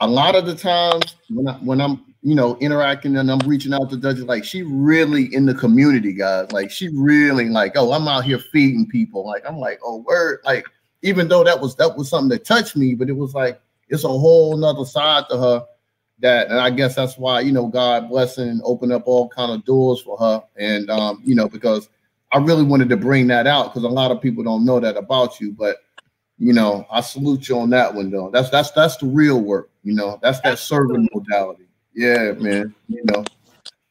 a 0.00 0.06
lot 0.06 0.36
of 0.36 0.46
the 0.46 0.54
times 0.54 1.16
when 1.28 1.48
I, 1.48 1.54
when 1.54 1.80
I'm 1.80 2.04
you 2.22 2.34
know 2.34 2.56
interacting 2.58 3.16
and 3.16 3.30
I'm 3.30 3.40
reaching 3.40 3.74
out 3.74 3.90
to 3.90 3.96
Dutchess, 3.96 4.24
like 4.24 4.44
she 4.44 4.62
really 4.62 5.34
in 5.34 5.44
the 5.44 5.54
community, 5.54 6.12
guys. 6.12 6.52
Like 6.52 6.70
she 6.70 6.88
really 6.88 7.48
like, 7.48 7.72
oh, 7.74 7.92
I'm 7.92 8.06
out 8.06 8.24
here 8.24 8.38
feeding 8.38 8.86
people. 8.86 9.26
Like 9.26 9.42
I'm 9.48 9.58
like, 9.58 9.80
oh 9.82 10.04
word. 10.06 10.38
Like 10.44 10.66
even 11.02 11.28
though 11.28 11.44
that 11.44 11.60
was 11.60 11.74
that 11.76 11.96
was 11.96 12.08
something 12.08 12.28
that 12.30 12.44
touched 12.44 12.76
me, 12.76 12.94
but 12.94 13.08
it 13.08 13.16
was 13.16 13.34
like 13.34 13.60
it's 13.88 14.04
a 14.04 14.08
whole 14.08 14.56
nother 14.56 14.84
side 14.84 15.24
to 15.30 15.36
her 15.36 15.66
that 16.20 16.48
and 16.48 16.58
i 16.58 16.70
guess 16.70 16.94
that's 16.94 17.18
why 17.18 17.40
you 17.40 17.52
know 17.52 17.66
god 17.66 18.08
blessing 18.08 18.48
and 18.48 18.62
open 18.64 18.92
up 18.92 19.02
all 19.06 19.28
kind 19.28 19.50
of 19.52 19.64
doors 19.64 20.00
for 20.00 20.16
her. 20.18 20.42
And 20.56 20.90
um 20.90 21.22
you 21.24 21.34
know 21.34 21.48
because 21.48 21.88
i 22.32 22.38
really 22.38 22.62
wanted 22.62 22.88
to 22.90 22.96
bring 22.96 23.26
that 23.28 23.46
out 23.46 23.72
because 23.72 23.84
a 23.84 23.88
lot 23.88 24.10
of 24.10 24.20
people 24.20 24.44
don't 24.44 24.64
know 24.64 24.80
that 24.80 24.96
about 24.96 25.40
you 25.40 25.52
but 25.52 25.78
you 26.38 26.52
know 26.52 26.86
i 26.90 27.00
salute 27.00 27.48
you 27.48 27.58
on 27.58 27.70
that 27.70 27.94
one 27.94 28.10
though. 28.10 28.30
That's 28.30 28.50
that's 28.50 28.70
that's 28.72 28.96
the 28.96 29.06
real 29.06 29.40
work 29.40 29.70
you 29.82 29.94
know? 29.94 30.18
That's 30.22 30.40
that 30.42 30.58
serving 30.58 31.08
modality. 31.12 31.64
Yeah 31.94 32.32
man 32.32 32.74
you 32.88 33.02
know? 33.04 33.24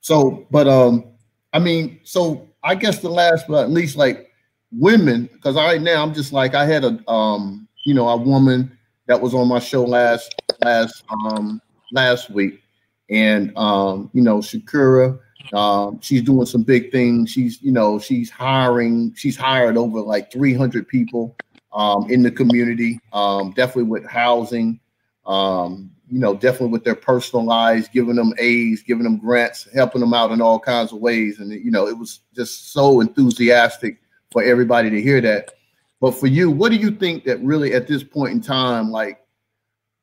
So 0.01 0.47
but 0.51 0.67
um 0.67 1.05
i 1.53 1.59
mean 1.59 1.99
so 2.03 2.47
i 2.63 2.75
guess 2.75 2.99
the 2.99 3.09
last 3.09 3.45
but 3.47 3.63
at 3.63 3.71
least 3.71 3.97
like 3.97 4.28
women 4.71 5.29
because 5.33 5.55
right 5.55 5.81
now 5.81 6.03
i'm 6.03 6.13
just 6.13 6.31
like 6.31 6.53
i 6.53 6.65
had 6.65 6.83
a 6.83 7.09
um 7.09 7.67
you 7.85 7.93
know 7.93 8.07
a 8.09 8.17
woman 8.17 8.71
that 9.07 9.19
was 9.19 9.33
on 9.33 9.47
my 9.47 9.59
show 9.59 9.83
last 9.83 10.35
last 10.61 11.03
um 11.09 11.59
last 11.91 12.29
week, 12.29 12.61
and 13.09 13.55
um, 13.57 14.09
you 14.13 14.21
know, 14.21 14.37
Shakira, 14.37 15.19
um, 15.53 15.99
she's 16.01 16.21
doing 16.21 16.45
some 16.45 16.63
big 16.63 16.91
things. 16.91 17.31
She's, 17.31 17.61
you 17.61 17.71
know, 17.71 17.99
she's 17.99 18.29
hiring. 18.29 19.13
She's 19.15 19.37
hired 19.37 19.77
over 19.77 20.01
like 20.01 20.31
300 20.31 20.87
people 20.87 21.35
um, 21.73 22.09
in 22.09 22.23
the 22.23 22.31
community. 22.31 22.99
Um, 23.13 23.51
definitely 23.51 23.83
with 23.83 24.05
housing. 24.05 24.79
Um, 25.25 25.91
you 26.07 26.19
know, 26.19 26.33
definitely 26.33 26.69
with 26.69 26.83
their 26.83 26.95
personal 26.95 27.45
lives, 27.45 27.87
giving 27.87 28.15
them 28.15 28.33
aids, 28.39 28.81
giving 28.81 29.03
them 29.03 29.19
grants, 29.19 29.67
helping 29.73 30.01
them 30.01 30.13
out 30.13 30.31
in 30.31 30.41
all 30.41 30.59
kinds 30.59 30.91
of 30.91 30.99
ways. 30.99 31.39
And 31.39 31.51
you 31.51 31.69
know, 31.69 31.87
it 31.87 31.97
was 31.97 32.21
just 32.35 32.71
so 32.73 32.99
enthusiastic 32.99 33.99
for 34.31 34.43
everybody 34.43 34.89
to 34.89 35.01
hear 35.01 35.21
that. 35.21 35.53
But 36.01 36.11
for 36.11 36.27
you, 36.27 36.49
what 36.49 36.71
do 36.71 36.77
you 36.77 36.91
think 36.91 37.25
that 37.25 37.39
really 37.43 37.73
at 37.73 37.87
this 37.87 38.03
point 38.03 38.33
in 38.33 38.41
time, 38.41 38.89
like 38.91 39.19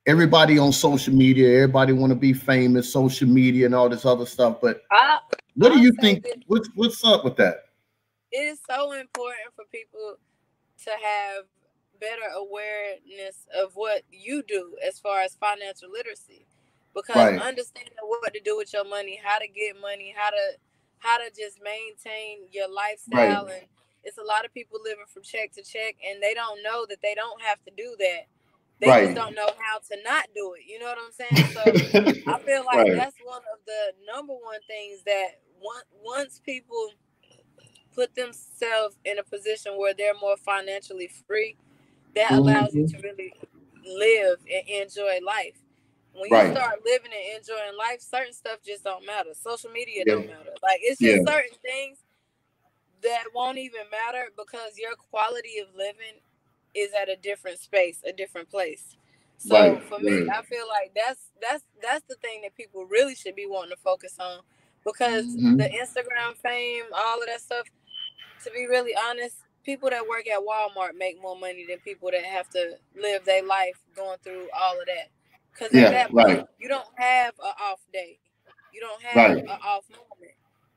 everybody 0.07 0.59
on 0.59 0.73
social 0.73 1.15
media, 1.15 1.55
everybody 1.55 1.93
want 1.93 2.11
to 2.11 2.17
be 2.17 2.33
famous, 2.33 2.91
social 2.91 3.29
media, 3.29 3.67
and 3.67 3.75
all 3.75 3.89
this 3.89 4.05
other 4.05 4.27
stuff. 4.27 4.59
But 4.61 4.83
I, 4.91 5.19
what 5.55 5.73
do 5.73 5.81
you 5.81 5.93
think? 6.01 6.27
What's 6.47 6.69
what's 6.75 7.05
up 7.05 7.25
with 7.25 7.37
that? 7.37 7.65
It 8.33 8.39
is 8.39 8.61
so 8.69 8.93
important 8.93 9.55
for 9.55 9.65
people 9.73 10.17
to 10.85 10.91
have 10.91 11.45
better 12.01 12.29
awareness 12.37 13.47
of 13.57 13.73
what 13.75 14.03
you 14.11 14.43
do 14.47 14.77
as 14.87 14.99
far 14.99 15.21
as 15.21 15.35
financial 15.37 15.91
literacy 15.91 16.47
because 16.95 17.17
right. 17.17 17.41
understanding 17.41 17.95
what 18.03 18.35
to 18.35 18.41
do 18.41 18.55
with 18.57 18.71
your 18.75 18.85
money 18.85 19.19
how 19.25 19.39
to 19.39 19.49
get 19.49 19.81
money 19.81 20.15
how 20.15 20.29
to 20.29 20.37
how 20.99 21.17
to 21.17 21.31
just 21.31 21.59
maintain 21.65 22.41
your 22.53 22.69
lifestyle 22.69 23.47
right. 23.47 23.55
and 23.55 23.67
it's 24.07 24.19
a 24.19 24.25
lot 24.25 24.45
of 24.45 24.55
people 24.55 24.79
living 24.83 25.05
from 25.13 25.23
check 25.23 25.53
to 25.53 25.63
check 25.63 25.97
and 26.09 26.23
they 26.23 26.33
don't 26.33 26.63
know 26.63 26.87
that 26.89 26.99
they 27.03 27.15
don't 27.15 27.43
have 27.43 27.63
to 27.65 27.71
do 27.77 27.95
that 27.99 28.25
they 28.81 28.89
right. 28.89 29.05
just 29.05 29.17
don't 29.17 29.35
know 29.35 29.49
how 29.59 29.79
to 29.79 29.97
not 30.05 30.27
do 30.35 30.55
it 30.55 30.63
you 30.67 30.79
know 30.79 30.87
what 30.87 30.99
i'm 30.99 31.13
saying 31.21 31.51
so 31.53 31.61
i 32.33 32.39
feel 32.41 32.65
like 32.65 32.87
that's 32.95 33.17
one 33.25 33.43
of 33.53 33.59
the 33.67 33.93
number 34.07 34.33
one 34.33 34.61
things 34.69 35.03
that 35.05 35.41
once 36.03 36.41
people 36.45 36.91
put 37.97 38.15
themselves 38.15 38.97
in 39.05 39.19
a 39.19 39.25
position 39.25 39.73
where 39.77 39.95
they're 39.95 40.15
more 40.21 40.37
financially 40.37 41.11
free, 41.27 41.57
that 42.15 42.29
mm-hmm. 42.29 42.37
allows 42.37 42.75
you 42.75 42.87
to 42.87 42.99
really 42.99 43.33
live 43.85 44.39
and 44.53 44.69
enjoy 44.69 45.19
life. 45.27 45.59
When 46.13 46.31
you 46.31 46.37
right. 46.37 46.55
start 46.55 46.81
living 46.85 47.11
and 47.13 47.39
enjoying 47.39 47.77
life, 47.79 48.01
certain 48.01 48.33
stuff 48.33 48.59
just 48.65 48.85
don't 48.85 49.05
matter. 49.05 49.31
Social 49.35 49.71
media 49.71 50.05
yeah. 50.07 50.15
don't 50.15 50.27
matter. 50.27 50.55
Like 50.63 50.81
it's 50.83 51.01
just 51.01 51.23
yeah. 51.27 51.33
certain 51.33 51.59
things 51.63 51.99
that 53.03 53.25
won't 53.35 53.59
even 53.59 53.83
matter 53.91 54.31
because 54.37 54.79
your 54.79 54.95
quality 54.97 55.59
of 55.59 55.69
living 55.77 56.21
is 56.75 56.91
at 57.01 57.09
a 57.09 57.17
different 57.17 57.59
space, 57.59 58.01
a 58.07 58.13
different 58.13 58.51
place. 58.51 58.97
So 59.39 59.55
right. 59.55 59.83
for 59.83 59.99
me, 59.99 60.21
right. 60.21 60.39
I 60.39 60.43
feel 60.43 60.67
like 60.69 60.93
that's 60.95 61.31
that's 61.41 61.65
that's 61.83 62.05
the 62.09 62.15
thing 62.17 62.41
that 62.43 62.57
people 62.57 62.87
really 62.87 63.15
should 63.15 63.37
be 63.37 63.47
wanting 63.47 63.71
to 63.71 63.77
focus 63.77 64.17
on 64.19 64.41
because 64.85 65.27
mm-hmm. 65.27 65.57
the 65.57 65.65
Instagram 65.65 66.37
fame, 66.43 66.85
all 66.95 67.21
of 67.21 67.27
that 67.27 67.41
stuff, 67.41 67.67
to 68.45 68.51
be 68.53 68.67
really 68.67 68.93
honest, 69.09 69.37
people 69.65 69.91
that 69.91 70.09
work 70.09 70.27
at 70.29 70.41
Walmart 70.41 70.97
make 70.97 71.21
more 71.21 71.39
money 71.39 71.67
than 71.69 71.79
people 71.81 72.11
that 72.13 72.25
have 72.25 72.49
to 72.51 72.77
live 72.99 73.25
their 73.25 73.45
life 73.45 73.79
going 73.95 74.17
through 74.23 74.49
all 74.59 74.81
of 74.81 74.87
that. 74.87 75.11
Because 75.53 75.75
yeah, 75.75 75.87
at 75.87 75.91
that 75.91 76.11
point, 76.11 76.39
right. 76.39 76.47
you 76.59 76.69
don't 76.69 76.89
have 76.97 77.35
an 77.43 77.53
off 77.61 77.81
day. 77.93 78.19
You 78.73 78.81
don't 78.81 79.03
have 79.03 79.17
right. 79.17 79.45
an 79.45 79.49
off 79.49 79.85
moment. 79.91 80.07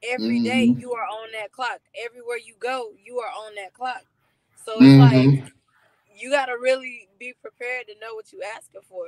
Every 0.07 0.38
mm-hmm. 0.38 0.43
day 0.43 0.63
you 0.63 0.93
are 0.93 1.05
on 1.05 1.29
that 1.33 1.51
clock. 1.51 1.79
Everywhere 2.05 2.38
you 2.38 2.55
go, 2.59 2.91
you 3.03 3.19
are 3.19 3.29
on 3.29 3.55
that 3.55 3.73
clock. 3.73 4.03
So 4.65 4.73
it's 4.73 4.83
mm-hmm. 4.83 5.39
like 5.41 5.53
you 6.17 6.31
got 6.31 6.47
to 6.47 6.53
really 6.53 7.07
be 7.19 7.33
prepared 7.41 7.88
to 7.88 7.93
know 7.99 8.15
what 8.15 8.31
you're 8.31 8.43
asking 8.55 8.81
for. 8.88 9.07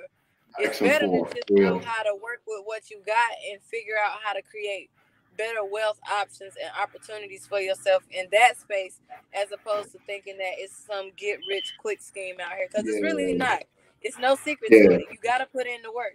It's 0.60 0.80
better 0.80 1.08
to 1.08 1.24
just 1.34 1.50
yeah. 1.50 1.70
know 1.70 1.80
how 1.80 2.04
to 2.04 2.14
work 2.16 2.42
with 2.46 2.64
what 2.66 2.90
you 2.90 3.02
got 3.06 3.32
and 3.52 3.62
figure 3.62 3.96
out 4.04 4.20
how 4.24 4.34
to 4.34 4.42
create 4.42 4.90
better 5.38 5.64
wealth 5.64 6.00
options 6.12 6.54
and 6.62 6.72
opportunities 6.82 7.48
for 7.48 7.60
yourself 7.60 8.04
in 8.12 8.26
that 8.32 8.60
space 8.60 9.00
as 9.34 9.48
opposed 9.52 9.92
to 9.92 9.98
thinking 10.06 10.38
that 10.38 10.54
it's 10.58 10.86
some 10.86 11.12
get 11.16 11.40
rich 11.50 11.74
quick 11.80 12.02
scheme 12.02 12.36
out 12.44 12.54
here 12.54 12.68
because 12.68 12.86
yeah. 12.86 12.94
it's 12.94 13.02
really 13.02 13.34
not 13.34 13.64
it's 14.02 14.20
no 14.20 14.36
secret 14.36 14.70
yeah. 14.72 14.90
to 14.90 14.96
it 14.96 15.06
you 15.10 15.18
got 15.24 15.38
to 15.38 15.46
put 15.46 15.66
in 15.66 15.82
the 15.82 15.92
work 15.92 16.14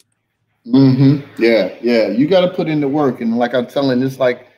mm-hmm 0.66 1.42
yeah 1.42 1.74
yeah 1.80 2.08
you 2.08 2.26
got 2.26 2.42
to 2.42 2.48
put 2.48 2.68
in 2.68 2.80
the 2.80 2.88
work 2.88 3.20
and 3.20 3.36
like 3.36 3.54
i'm 3.54 3.66
telling 3.66 4.02
it's 4.02 4.18
like 4.18 4.48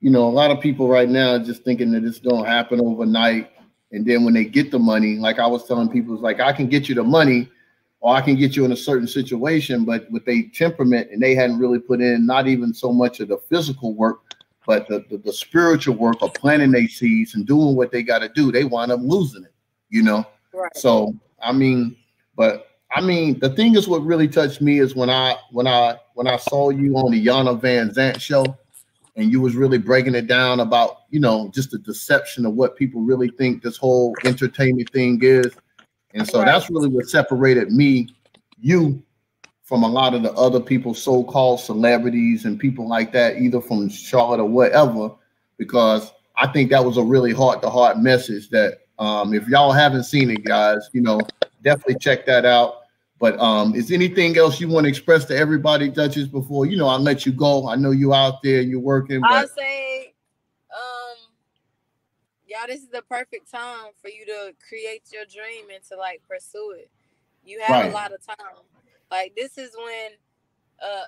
you 0.00 0.10
know 0.10 0.24
a 0.24 0.30
lot 0.30 0.50
of 0.50 0.60
people 0.60 0.88
right 0.88 1.08
now 1.08 1.34
are 1.34 1.38
just 1.38 1.64
thinking 1.64 1.90
that 1.92 2.04
it's 2.04 2.18
going 2.18 2.44
to 2.44 2.50
happen 2.50 2.80
overnight 2.80 3.52
and 3.92 4.04
then 4.06 4.24
when 4.24 4.34
they 4.34 4.44
get 4.44 4.70
the 4.70 4.78
money 4.78 5.16
like 5.16 5.38
i 5.38 5.46
was 5.46 5.66
telling 5.66 5.88
people 5.88 6.14
it's 6.14 6.22
like 6.22 6.40
i 6.40 6.52
can 6.52 6.66
get 6.66 6.88
you 6.88 6.94
the 6.94 7.02
money 7.02 7.48
or 8.00 8.14
I 8.14 8.20
can 8.20 8.36
get 8.36 8.54
you 8.54 8.64
in 8.64 8.72
a 8.72 8.76
certain 8.76 9.08
situation, 9.08 9.84
but 9.84 10.10
with 10.10 10.26
a 10.28 10.48
temperament 10.54 11.08
and 11.10 11.20
they 11.20 11.34
hadn't 11.34 11.58
really 11.58 11.80
put 11.80 12.00
in 12.00 12.26
not 12.26 12.46
even 12.46 12.72
so 12.72 12.92
much 12.92 13.20
of 13.20 13.28
the 13.28 13.38
physical 13.38 13.94
work, 13.94 14.34
but 14.66 14.86
the, 14.88 15.04
the, 15.10 15.18
the 15.18 15.32
spiritual 15.32 15.96
work 15.96 16.16
of 16.20 16.32
planting 16.34 16.70
their 16.70 16.88
seeds 16.88 17.34
and 17.34 17.46
doing 17.46 17.74
what 17.74 17.90
they 17.90 18.02
got 18.02 18.20
to 18.20 18.28
do, 18.28 18.52
they 18.52 18.64
wind 18.64 18.92
up 18.92 19.00
losing 19.02 19.44
it, 19.44 19.52
you 19.88 20.02
know? 20.02 20.24
Right. 20.52 20.76
So, 20.76 21.14
I 21.42 21.52
mean, 21.52 21.96
but 22.36 22.66
I 22.92 23.00
mean, 23.00 23.38
the 23.40 23.50
thing 23.50 23.74
is 23.74 23.88
what 23.88 24.02
really 24.02 24.28
touched 24.28 24.60
me 24.60 24.78
is 24.78 24.94
when 24.94 25.10
I 25.10 25.36
when 25.50 25.66
I 25.66 25.98
when 26.14 26.26
I 26.26 26.36
saw 26.36 26.70
you 26.70 26.96
on 26.96 27.12
the 27.12 27.26
Iyanla 27.26 27.60
Vanzant 27.60 28.20
show 28.20 28.44
and 29.18 29.30
you 29.30 29.42
was 29.42 29.54
really 29.54 29.78
breaking 29.78 30.14
it 30.14 30.26
down 30.26 30.60
about, 30.60 31.00
you 31.10 31.20
know, 31.20 31.50
just 31.52 31.72
the 31.72 31.78
deception 31.78 32.46
of 32.46 32.54
what 32.54 32.76
people 32.76 33.02
really 33.02 33.28
think 33.28 33.62
this 33.62 33.76
whole 33.76 34.14
entertainment 34.24 34.90
thing 34.90 35.18
is 35.20 35.54
and 36.14 36.26
so 36.26 36.38
right. 36.38 36.46
that's 36.46 36.70
really 36.70 36.88
what 36.88 37.08
separated 37.08 37.70
me, 37.70 38.08
you, 38.58 39.02
from 39.62 39.82
a 39.82 39.88
lot 39.88 40.14
of 40.14 40.22
the 40.22 40.32
other 40.32 40.60
people, 40.60 40.94
so-called 40.94 41.60
celebrities 41.60 42.44
and 42.44 42.58
people 42.58 42.88
like 42.88 43.12
that, 43.12 43.36
either 43.36 43.60
from 43.60 43.88
Charlotte 43.88 44.40
or 44.40 44.48
whatever, 44.48 45.10
because 45.58 46.12
I 46.36 46.46
think 46.46 46.70
that 46.70 46.84
was 46.84 46.96
a 46.96 47.02
really 47.02 47.32
heart-to-heart 47.32 47.98
message 47.98 48.48
that 48.50 48.80
um, 48.98 49.34
if 49.34 49.46
y'all 49.48 49.72
haven't 49.72 50.04
seen 50.04 50.30
it, 50.30 50.44
guys, 50.44 50.88
you 50.92 51.02
know, 51.02 51.20
definitely 51.62 51.96
check 52.00 52.24
that 52.26 52.46
out. 52.46 52.82
But 53.18 53.38
um, 53.40 53.74
is 53.74 53.90
anything 53.90 54.38
else 54.38 54.60
you 54.60 54.68
want 54.68 54.84
to 54.84 54.88
express 54.88 55.24
to 55.26 55.36
everybody, 55.36 55.88
Dutchess, 55.88 56.28
before 56.28 56.66
you 56.66 56.76
know 56.76 56.86
I 56.86 56.96
let 56.96 57.26
you 57.26 57.32
go? 57.32 57.68
I 57.68 57.74
know 57.74 57.90
you 57.90 58.14
out 58.14 58.42
there 58.42 58.60
and 58.60 58.70
you're 58.70 58.78
working. 58.80 59.20
But... 59.20 59.30
I'll 59.30 59.48
say 59.48 59.88
y'all, 62.48 62.66
this 62.66 62.82
is 62.82 62.88
the 62.88 63.02
perfect 63.02 63.50
time 63.50 63.90
for 64.00 64.08
you 64.08 64.24
to 64.26 64.54
create 64.66 65.02
your 65.12 65.24
dream 65.24 65.66
and 65.72 65.84
to 65.84 65.96
like 65.96 66.22
pursue 66.28 66.74
it. 66.76 66.90
You 67.44 67.60
have 67.60 67.84
right. 67.84 67.90
a 67.90 67.94
lot 67.94 68.12
of 68.12 68.24
time. 68.24 68.56
Like 69.10 69.34
this 69.36 69.58
is 69.58 69.70
when 69.76 70.10
uh, 70.82 71.04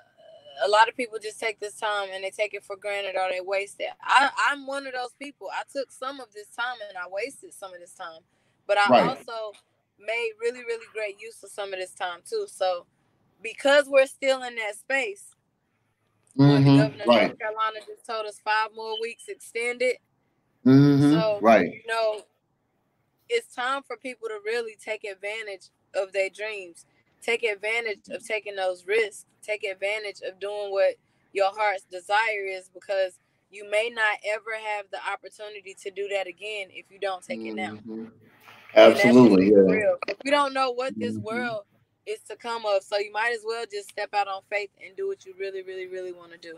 a 0.65 0.69
lot 0.69 0.87
of 0.87 0.95
people 0.95 1.17
just 1.21 1.39
take 1.39 1.59
this 1.59 1.75
time 1.75 2.09
and 2.13 2.23
they 2.23 2.29
take 2.29 2.53
it 2.53 2.63
for 2.63 2.75
granted 2.75 3.15
or 3.15 3.29
they 3.31 3.41
waste 3.41 3.77
it. 3.79 3.89
I, 4.01 4.29
I'm 4.49 4.67
one 4.67 4.87
of 4.87 4.93
those 4.93 5.13
people. 5.19 5.49
I 5.51 5.63
took 5.71 5.91
some 5.91 6.19
of 6.19 6.31
this 6.33 6.47
time 6.47 6.77
and 6.87 6.97
I 6.97 7.07
wasted 7.09 7.53
some 7.53 7.73
of 7.73 7.79
this 7.79 7.93
time, 7.93 8.21
but 8.67 8.77
I 8.77 8.89
right. 8.89 9.17
also 9.17 9.53
made 10.05 10.31
really, 10.39 10.59
really 10.59 10.85
great 10.93 11.21
use 11.21 11.43
of 11.43 11.49
some 11.49 11.73
of 11.73 11.79
this 11.79 11.93
time 11.93 12.19
too. 12.27 12.45
So 12.47 12.85
because 13.41 13.87
we're 13.87 14.07
still 14.07 14.43
in 14.43 14.55
that 14.55 14.75
space, 14.75 15.35
mm-hmm. 16.37 16.53
the 16.53 16.77
governor 16.77 17.03
right. 17.07 17.21
of 17.23 17.27
North 17.29 17.39
Carolina 17.39 17.79
just 17.87 18.05
told 18.05 18.25
us 18.25 18.39
five 18.43 18.69
more 18.75 18.99
weeks 19.01 19.25
extended. 19.27 19.95
Mm-hmm. 20.65 21.13
So, 21.13 21.39
right. 21.41 21.65
You 21.65 21.83
know, 21.87 22.21
it's 23.29 23.53
time 23.55 23.81
for 23.83 23.97
people 23.97 24.27
to 24.27 24.39
really 24.45 24.75
take 24.83 25.03
advantage 25.03 25.69
of 25.95 26.11
their 26.13 26.29
dreams, 26.29 26.85
take 27.21 27.43
advantage 27.43 28.09
of 28.09 28.25
taking 28.25 28.55
those 28.55 28.85
risks, 28.85 29.25
take 29.41 29.63
advantage 29.63 30.21
of 30.27 30.39
doing 30.39 30.71
what 30.71 30.95
your 31.33 31.51
heart's 31.55 31.83
desire 31.83 32.45
is 32.45 32.69
because 32.73 33.17
you 33.49 33.69
may 33.69 33.89
not 33.93 34.17
ever 34.25 34.51
have 34.75 34.85
the 34.91 34.99
opportunity 35.11 35.75
to 35.81 35.91
do 35.91 36.07
that 36.09 36.27
again 36.27 36.67
if 36.71 36.85
you 36.89 36.99
don't 36.99 37.23
take 37.23 37.41
it 37.41 37.55
now. 37.55 37.77
Absolutely. 38.75 39.51
Yeah. 39.51 39.57
Real. 39.57 39.97
We 40.23 40.31
don't 40.31 40.53
know 40.53 40.71
what 40.71 40.97
this 40.97 41.15
mm-hmm. 41.15 41.25
world 41.25 41.63
is 42.05 42.19
to 42.29 42.35
come 42.35 42.65
of. 42.65 42.83
So 42.83 42.97
you 42.97 43.11
might 43.11 43.33
as 43.33 43.43
well 43.45 43.65
just 43.71 43.89
step 43.89 44.13
out 44.13 44.27
on 44.27 44.41
faith 44.49 44.69
and 44.85 44.95
do 44.95 45.07
what 45.07 45.25
you 45.25 45.33
really, 45.39 45.63
really, 45.63 45.87
really 45.87 46.11
want 46.11 46.31
to 46.31 46.37
do. 46.37 46.57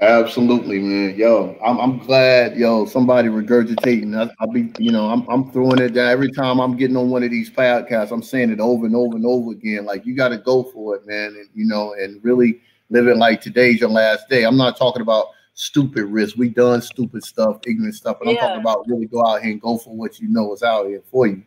Absolutely, 0.00 0.78
man. 0.78 1.16
Yo, 1.16 1.58
I'm, 1.64 1.80
I'm 1.80 1.98
glad, 1.98 2.56
yo, 2.56 2.86
somebody 2.86 3.28
regurgitating. 3.28 4.16
I, 4.16 4.44
will 4.44 4.52
be, 4.52 4.72
you 4.78 4.92
know, 4.92 5.10
I'm, 5.10 5.26
I'm 5.28 5.50
throwing 5.50 5.80
it 5.80 5.90
down 5.90 6.10
every 6.10 6.30
time 6.30 6.60
I'm 6.60 6.76
getting 6.76 6.96
on 6.96 7.10
one 7.10 7.24
of 7.24 7.32
these 7.32 7.50
podcasts. 7.50 8.12
I'm 8.12 8.22
saying 8.22 8.50
it 8.50 8.60
over 8.60 8.86
and 8.86 8.94
over 8.94 9.16
and 9.16 9.26
over 9.26 9.50
again. 9.50 9.86
Like, 9.86 10.06
you 10.06 10.14
got 10.14 10.28
to 10.28 10.38
go 10.38 10.62
for 10.62 10.94
it, 10.94 11.06
man. 11.06 11.34
And, 11.36 11.48
you 11.52 11.66
know, 11.66 11.94
and 11.94 12.22
really 12.22 12.60
live 12.90 13.08
it 13.08 13.16
like 13.16 13.40
today's 13.40 13.80
your 13.80 13.90
last 13.90 14.28
day. 14.28 14.44
I'm 14.44 14.56
not 14.56 14.76
talking 14.76 15.02
about 15.02 15.30
stupid 15.58 16.04
risk. 16.04 16.36
We 16.36 16.48
done 16.48 16.80
stupid 16.80 17.24
stuff, 17.24 17.58
ignorant 17.66 17.96
stuff. 17.96 18.18
and 18.20 18.30
yeah. 18.30 18.36
I'm 18.36 18.48
talking 18.48 18.60
about 18.60 18.86
really 18.86 19.06
go 19.06 19.26
out 19.26 19.42
here 19.42 19.50
and 19.50 19.60
go 19.60 19.76
for 19.76 19.94
what 19.94 20.20
you 20.20 20.28
know 20.28 20.52
is 20.52 20.62
out 20.62 20.86
here 20.86 21.02
for 21.10 21.26
you. 21.26 21.42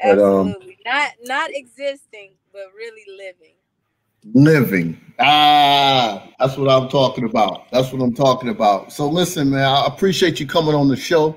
Absolutely. 0.00 0.78
But, 0.84 0.90
um, 0.90 0.94
not, 0.94 1.10
not 1.24 1.50
existing, 1.52 2.32
but 2.52 2.66
really 2.76 3.04
living 3.18 3.54
living. 4.34 5.00
Ah, 5.18 6.28
that's 6.38 6.56
what 6.56 6.70
I'm 6.70 6.88
talking 6.88 7.24
about. 7.24 7.70
That's 7.72 7.92
what 7.92 8.00
I'm 8.00 8.14
talking 8.14 8.50
about. 8.50 8.92
So 8.92 9.08
listen, 9.08 9.50
man, 9.50 9.64
I 9.64 9.86
appreciate 9.86 10.38
you 10.38 10.46
coming 10.46 10.76
on 10.76 10.86
the 10.86 10.96
show. 10.96 11.36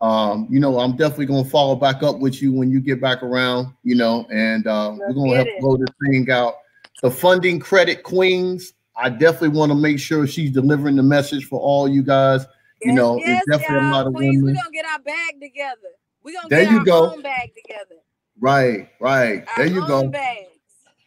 Um, 0.00 0.46
you 0.50 0.60
know, 0.60 0.80
I'm 0.80 0.96
definitely 0.96 1.26
gonna 1.26 1.48
follow 1.48 1.76
back 1.76 2.02
up 2.02 2.18
with 2.18 2.42
you 2.42 2.52
when 2.52 2.70
you 2.70 2.80
get 2.80 3.00
back 3.00 3.22
around, 3.22 3.72
you 3.84 3.94
know, 3.94 4.26
and 4.32 4.66
uh, 4.66 4.94
we're 4.98 5.14
gonna 5.14 5.36
have 5.36 5.46
to 5.46 5.56
blow 5.60 5.76
this 5.76 5.88
thing 6.04 6.28
out. 6.30 6.54
The 7.02 7.10
funding 7.10 7.60
credit 7.60 8.02
queens, 8.02 8.72
I 8.96 9.10
definitely 9.10 9.50
want 9.50 9.70
to 9.72 9.76
make 9.76 9.98
sure 9.98 10.26
she's 10.26 10.50
delivering 10.50 10.96
the 10.96 11.02
message 11.02 11.46
for 11.46 11.60
all 11.60 11.88
you 11.88 12.02
guys. 12.02 12.46
Yes, 12.82 12.90
you 12.90 12.92
know, 12.94 13.18
yes, 13.18 13.42
it's 13.46 13.58
definitely 13.58 13.88
a 13.88 13.90
lot 13.90 14.06
of 14.06 14.14
women. 14.14 14.44
We're 14.44 14.54
gonna 14.54 14.70
get 14.72 14.86
our 14.86 14.98
bag 14.98 15.40
together. 15.40 15.88
We're 16.22 16.34
gonna 16.34 16.48
there 16.48 16.64
get 16.64 16.72
you 16.72 16.78
our 16.78 16.84
go. 16.84 17.12
own 17.12 17.22
bag 17.22 17.52
together. 17.54 18.00
Right, 18.40 18.90
right. 19.00 19.46
Our 19.48 19.56
there 19.56 19.66
you 19.66 19.86
go. 19.86 20.12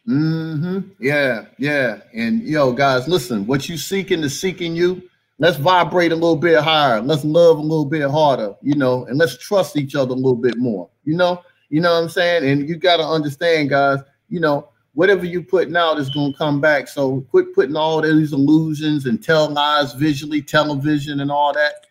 Mm-hmm. 0.08 0.78
Yeah, 0.98 1.46
yeah. 1.58 2.00
And 2.14 2.42
yo, 2.42 2.72
guys, 2.72 3.06
listen, 3.06 3.46
what 3.46 3.68
you 3.68 3.76
seeking 3.76 4.22
is 4.22 4.38
seeking 4.38 4.74
you. 4.74 5.02
Let's 5.38 5.56
vibrate 5.56 6.12
a 6.12 6.16
little 6.16 6.36
bit 6.36 6.60
higher. 6.62 7.00
Let's 7.00 7.24
love 7.24 7.58
a 7.58 7.62
little 7.62 7.86
bit 7.86 8.10
harder, 8.10 8.54
you 8.62 8.74
know, 8.74 9.06
and 9.06 9.16
let's 9.16 9.38
trust 9.38 9.76
each 9.76 9.94
other 9.94 10.12
a 10.12 10.16
little 10.16 10.34
bit 10.34 10.58
more. 10.58 10.90
You 11.04 11.16
know, 11.16 11.42
you 11.70 11.80
know 11.80 11.94
what 11.94 12.02
I'm 12.02 12.08
saying? 12.10 12.46
And 12.46 12.68
you 12.68 12.76
got 12.76 12.98
to 12.98 13.04
understand, 13.04 13.70
guys, 13.70 14.00
you 14.28 14.40
know, 14.40 14.69
whatever 14.94 15.24
you're 15.24 15.42
putting 15.42 15.76
out 15.76 15.98
is 15.98 16.10
gonna 16.10 16.32
come 16.34 16.60
back. 16.60 16.88
So 16.88 17.20
quit 17.30 17.54
putting 17.54 17.76
all 17.76 18.00
these 18.02 18.32
illusions 18.32 19.06
and 19.06 19.22
tell 19.22 19.48
lies 19.48 19.94
visually, 19.94 20.42
television, 20.42 21.20
and 21.20 21.30
all 21.30 21.52
that. 21.52 21.86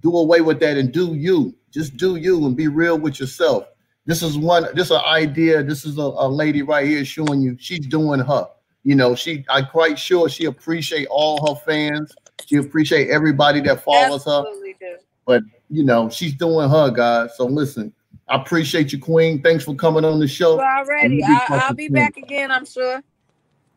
Do 0.00 0.16
away 0.16 0.40
with 0.40 0.60
that 0.60 0.76
and 0.76 0.92
do 0.92 1.14
you. 1.14 1.54
Just 1.70 1.96
do 1.96 2.16
you 2.16 2.46
and 2.46 2.56
be 2.56 2.68
real 2.68 2.98
with 2.98 3.18
yourself. 3.18 3.66
This 4.06 4.22
is 4.22 4.36
one. 4.36 4.66
This 4.74 4.86
is 4.86 4.92
an 4.92 5.02
idea. 5.06 5.62
This 5.62 5.84
is 5.84 5.98
a, 5.98 6.02
a 6.02 6.28
lady 6.28 6.62
right 6.62 6.86
here 6.86 7.04
showing 7.04 7.40
you 7.40 7.56
she's 7.58 7.86
doing 7.86 8.20
her. 8.20 8.46
You 8.82 8.94
know, 8.94 9.14
she. 9.14 9.44
I'm 9.48 9.66
quite 9.66 9.98
sure 9.98 10.28
she 10.28 10.44
appreciate 10.44 11.08
all 11.10 11.46
her 11.48 11.60
fans. 11.60 12.14
She 12.44 12.56
appreciate 12.56 13.08
everybody 13.08 13.60
that 13.62 13.82
follows 13.82 14.26
Absolutely 14.26 14.72
her. 14.72 14.96
do. 14.96 14.96
But 15.24 15.42
you 15.70 15.84
know, 15.84 16.10
she's 16.10 16.34
doing 16.34 16.68
her, 16.68 16.90
guys. 16.90 17.30
So 17.36 17.46
listen, 17.46 17.94
I 18.28 18.36
appreciate 18.36 18.92
you, 18.92 18.98
Queen. 18.98 19.42
Thanks 19.42 19.64
for 19.64 19.74
coming 19.74 20.04
on 20.04 20.18
the 20.18 20.28
show. 20.28 20.60
Already, 20.60 21.04
And 21.04 21.14
you 21.14 21.20
be 21.20 21.32
I, 21.32 21.46
I'll 21.50 21.74
be 21.74 21.88
back 21.88 22.16
again. 22.16 22.50
I'm 22.50 22.64
sure. 22.64 23.02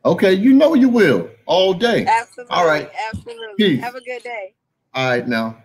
Okay, 0.06 0.34
you 0.34 0.54
know 0.54 0.74
you 0.74 0.90
will 0.90 1.30
all 1.46 1.74
day. 1.74 2.06
Absolutely. 2.06 2.56
All 2.56 2.66
right. 2.66 2.90
Absolutely. 3.10 3.56
Peace. 3.58 3.82
Have 3.82 3.96
a 3.96 4.02
good 4.02 4.24
day. 4.24 4.54
All 4.94 5.10
right, 5.10 5.28
now. 5.28 5.58